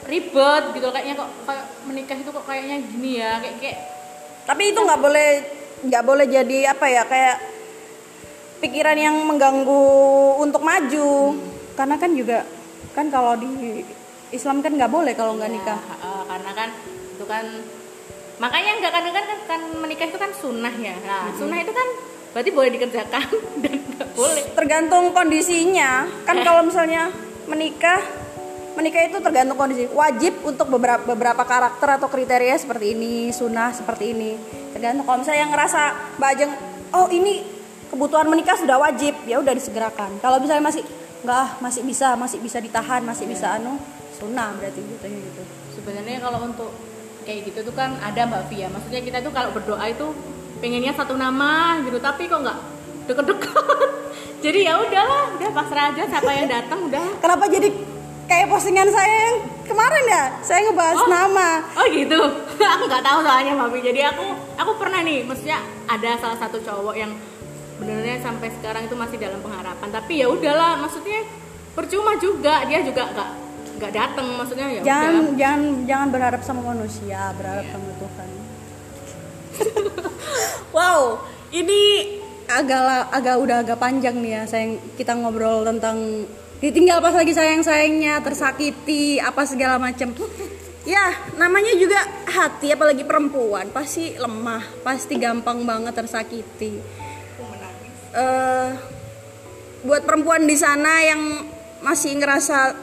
ribet 0.08 0.64
gitu, 0.72 0.88
kayaknya 0.90 1.16
kok 1.16 1.30
kayak 1.44 1.66
menikah 1.84 2.18
itu 2.18 2.30
kok 2.30 2.46
kayaknya 2.46 2.76
gini 2.82 3.12
ya, 3.20 3.38
kayak 3.38 3.56
kayak 3.60 3.80
tapi 4.48 4.72
itu 4.72 4.80
nggak 4.80 5.02
boleh 5.02 5.30
nggak 5.84 6.04
boleh 6.04 6.26
jadi 6.26 6.72
apa 6.72 6.86
ya 6.88 7.04
kayak 7.04 7.38
pikiran 8.58 8.98
yang 8.98 9.16
mengganggu 9.22 9.84
untuk 10.42 10.64
maju. 10.64 11.36
Karena 11.78 11.96
kan 11.96 12.12
juga 12.12 12.42
kan 12.98 13.14
kalau 13.14 13.38
di 13.38 13.86
Islam 14.34 14.66
kan 14.66 14.74
nggak 14.74 14.90
boleh 14.90 15.14
kalau 15.14 15.38
nggak 15.38 15.52
Ya, 15.52 15.56
nikah. 15.56 15.80
heeh, 15.80 16.22
karena 16.26 16.52
kan 16.52 16.70
itu 17.14 17.26
kan 17.28 17.46
makanya 18.38 18.72
nggak 18.82 18.94
kadang 18.94 19.14
kan, 19.14 19.26
kan 19.46 19.62
menikah 19.78 20.08
itu 20.10 20.18
kan 20.18 20.32
sunnah 20.34 20.74
ya. 20.74 20.96
Nah 21.06 21.30
sunnah 21.38 21.60
itu 21.62 21.70
kan 21.70 21.88
berarti 22.34 22.50
boleh 22.50 22.70
dikerjakan 22.74 23.28
dan 23.64 23.74
nggak 23.78 24.08
boleh. 24.18 24.44
Tergantung 24.58 25.14
kondisinya. 25.14 26.10
Kan 26.26 26.42
kalau 26.42 26.66
misalnya 26.66 27.14
menikah 27.46 28.02
menikah 28.78 29.10
itu 29.10 29.18
tergantung 29.18 29.58
kondisi. 29.58 29.90
Wajib 29.90 30.46
untuk 30.46 30.70
beberapa 30.70 31.02
beberapa 31.02 31.42
karakter 31.42 31.98
atau 31.98 32.06
kriteria 32.06 32.54
seperti 32.62 32.94
ini 32.94 33.34
sunnah 33.34 33.74
seperti 33.74 34.14
ini. 34.14 34.38
Tergantung. 34.70 35.10
Kalau 35.10 35.18
misalnya 35.26 35.42
yang 35.42 35.52
ngerasa 35.52 35.82
mbak 36.22 36.30
Ajeng 36.38 36.52
oh 36.94 37.08
ini 37.10 37.42
kebutuhan 37.90 38.30
menikah 38.30 38.54
sudah 38.54 38.78
wajib 38.78 39.18
ya 39.26 39.42
udah 39.42 39.58
disegerakan. 39.58 40.22
Kalau 40.22 40.38
misalnya 40.38 40.70
masih 40.70 40.86
nggak 41.26 41.40
ah, 41.42 41.50
masih 41.58 41.82
bisa 41.82 42.14
masih 42.14 42.38
bisa 42.38 42.62
ditahan 42.62 43.02
masih 43.02 43.26
bisa 43.26 43.58
anu 43.58 43.82
sunnah 44.14 44.54
berarti 44.54 44.86
gitu 44.86 45.06
gitu. 45.10 45.42
Sebenarnya 45.82 46.22
kalau 46.22 46.46
untuk 46.46 46.70
kayak 47.26 47.50
gitu 47.50 47.60
tuh 47.66 47.74
kan 47.74 47.98
ada 47.98 48.30
mbak 48.30 48.46
Via 48.54 48.70
maksudnya 48.70 49.02
kita 49.02 49.18
tuh 49.26 49.34
kalau 49.34 49.50
berdoa 49.52 49.84
itu 49.90 50.14
pengennya 50.62 50.94
satu 50.94 51.18
nama 51.18 51.82
gitu 51.82 51.98
tapi 51.98 52.30
kok 52.30 52.46
nggak 52.46 52.60
deket-deket? 53.10 53.90
Jadi 54.46 54.70
ya 54.70 54.78
udahlah 54.78 55.34
udah 55.34 55.50
pasrah 55.50 55.90
aja 55.90 56.04
siapa 56.06 56.30
yang 56.30 56.46
datang 56.46 56.86
udah. 56.86 57.18
Kenapa 57.18 57.50
jadi 57.50 57.74
kayak 58.28 58.52
postingan 58.52 58.92
saya 58.92 59.08
yang 59.32 59.38
kemarin 59.64 60.04
ya 60.06 60.24
saya 60.44 60.60
ngebahas 60.68 61.00
Oh. 61.00 61.08
nama 61.08 61.50
Oh 61.80 61.86
gitu, 61.88 62.20
aku 62.76 62.84
nggak 62.86 63.04
tahu 63.04 63.20
soalnya 63.24 63.54
Mami. 63.56 63.80
Jadi 63.80 64.00
aku 64.04 64.26
aku 64.56 64.72
pernah 64.76 65.00
nih, 65.02 65.24
maksudnya 65.24 65.58
ada 65.88 66.20
salah 66.20 66.38
satu 66.38 66.60
cowok 66.60 66.96
yang 66.96 67.12
benernya 67.78 68.20
sampai 68.20 68.52
sekarang 68.52 68.86
itu 68.86 68.96
masih 68.98 69.18
dalam 69.18 69.40
pengharapan. 69.40 69.88
Tapi 69.88 70.14
ya 70.20 70.28
udahlah, 70.28 70.76
maksudnya 70.78 71.24
percuma 71.72 72.18
juga 72.18 72.68
dia 72.68 72.84
juga 72.84 73.08
nggak 73.16 73.30
nggak 73.80 73.92
datang. 73.96 74.28
Maksudnya 74.36 74.68
ya 74.76 74.82
jangan 74.84 75.14
udah. 75.14 75.36
jangan 75.40 75.62
jangan 75.86 76.08
berharap 76.12 76.42
sama 76.44 76.62
manusia 76.68 77.32
berharap 77.38 77.66
sama 77.70 77.90
Tuhan 77.96 78.30
wow 80.76 81.22
ini 81.50 81.82
agak 82.48 83.12
agak 83.12 83.36
udah 83.38 83.58
agak 83.64 83.78
panjang 83.78 84.16
nih 84.22 84.32
ya 84.40 84.44
sayang 84.48 84.80
kita 84.96 85.14
ngobrol 85.18 85.66
tentang 85.68 86.26
ditinggal 86.58 87.02
pas 87.04 87.14
lagi 87.14 87.34
sayang 87.38 87.62
sayangnya 87.62 88.18
tersakiti 88.22 89.22
apa 89.22 89.46
segala 89.46 89.78
macam 89.78 90.10
ya 90.88 91.14
namanya 91.38 91.78
juga 91.78 92.00
hati 92.26 92.74
apalagi 92.74 93.06
perempuan 93.06 93.70
pasti 93.70 94.18
lemah 94.18 94.66
pasti 94.82 95.22
gampang 95.22 95.62
banget 95.68 95.94
tersakiti 95.94 96.82
eh 98.18 98.98
buat 99.86 100.02
perempuan 100.04 100.50
di 100.50 100.58
sana 100.58 101.06
yang 101.06 101.22
masih 101.86 102.18
ngerasa 102.18 102.74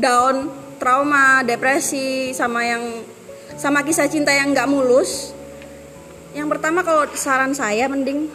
down, 0.00 0.48
trauma, 0.80 1.44
depresi 1.44 2.32
sama 2.32 2.64
yang 2.64 3.04
sama 3.60 3.84
kisah 3.84 4.08
cinta 4.08 4.32
yang 4.32 4.56
nggak 4.56 4.70
mulus. 4.70 5.36
Yang 6.32 6.56
pertama 6.56 6.80
kalau 6.80 7.04
saran 7.12 7.52
saya 7.52 7.90
mending 7.90 8.32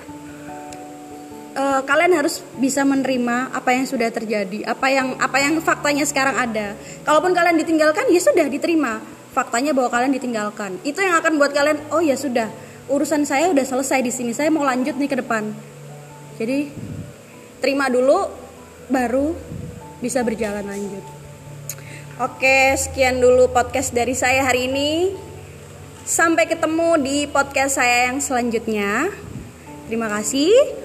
eh, 1.56 1.82
kalian 1.88 2.14
harus 2.20 2.44
bisa 2.60 2.84
menerima 2.84 3.56
apa 3.56 3.72
yang 3.72 3.88
sudah 3.88 4.12
terjadi, 4.12 4.68
apa 4.68 4.88
yang 4.92 5.16
apa 5.18 5.38
yang 5.40 5.58
faktanya 5.64 6.04
sekarang 6.04 6.36
ada. 6.36 6.76
Kalaupun 7.08 7.32
kalian 7.32 7.56
ditinggalkan 7.56 8.06
ya 8.12 8.20
sudah 8.20 8.46
diterima. 8.52 9.00
Faktanya 9.32 9.76
bahwa 9.76 9.92
kalian 9.92 10.16
ditinggalkan. 10.16 10.80
Itu 10.88 11.04
yang 11.04 11.20
akan 11.20 11.36
buat 11.36 11.52
kalian 11.52 11.92
oh 11.92 12.00
ya 12.00 12.16
sudah, 12.16 12.48
urusan 12.88 13.28
saya 13.28 13.52
udah 13.52 13.66
selesai 13.68 14.00
di 14.04 14.12
sini. 14.12 14.32
Saya 14.32 14.48
mau 14.52 14.64
lanjut 14.64 14.96
nih 14.96 15.10
ke 15.12 15.18
depan. 15.20 15.52
Jadi 16.36 16.72
terima 17.60 17.88
dulu 17.88 18.28
baru 18.92 19.36
bisa 20.00 20.22
berjalan 20.22 20.64
lanjut. 20.64 21.04
Oke, 22.16 22.72
sekian 22.80 23.20
dulu 23.20 23.52
podcast 23.52 23.92
dari 23.92 24.16
saya 24.16 24.48
hari 24.48 24.72
ini. 24.72 25.12
Sampai 26.08 26.48
ketemu 26.48 27.02
di 27.02 27.18
podcast 27.28 27.76
saya 27.76 28.08
yang 28.08 28.24
selanjutnya. 28.24 29.12
Terima 29.92 30.08
kasih. 30.08 30.85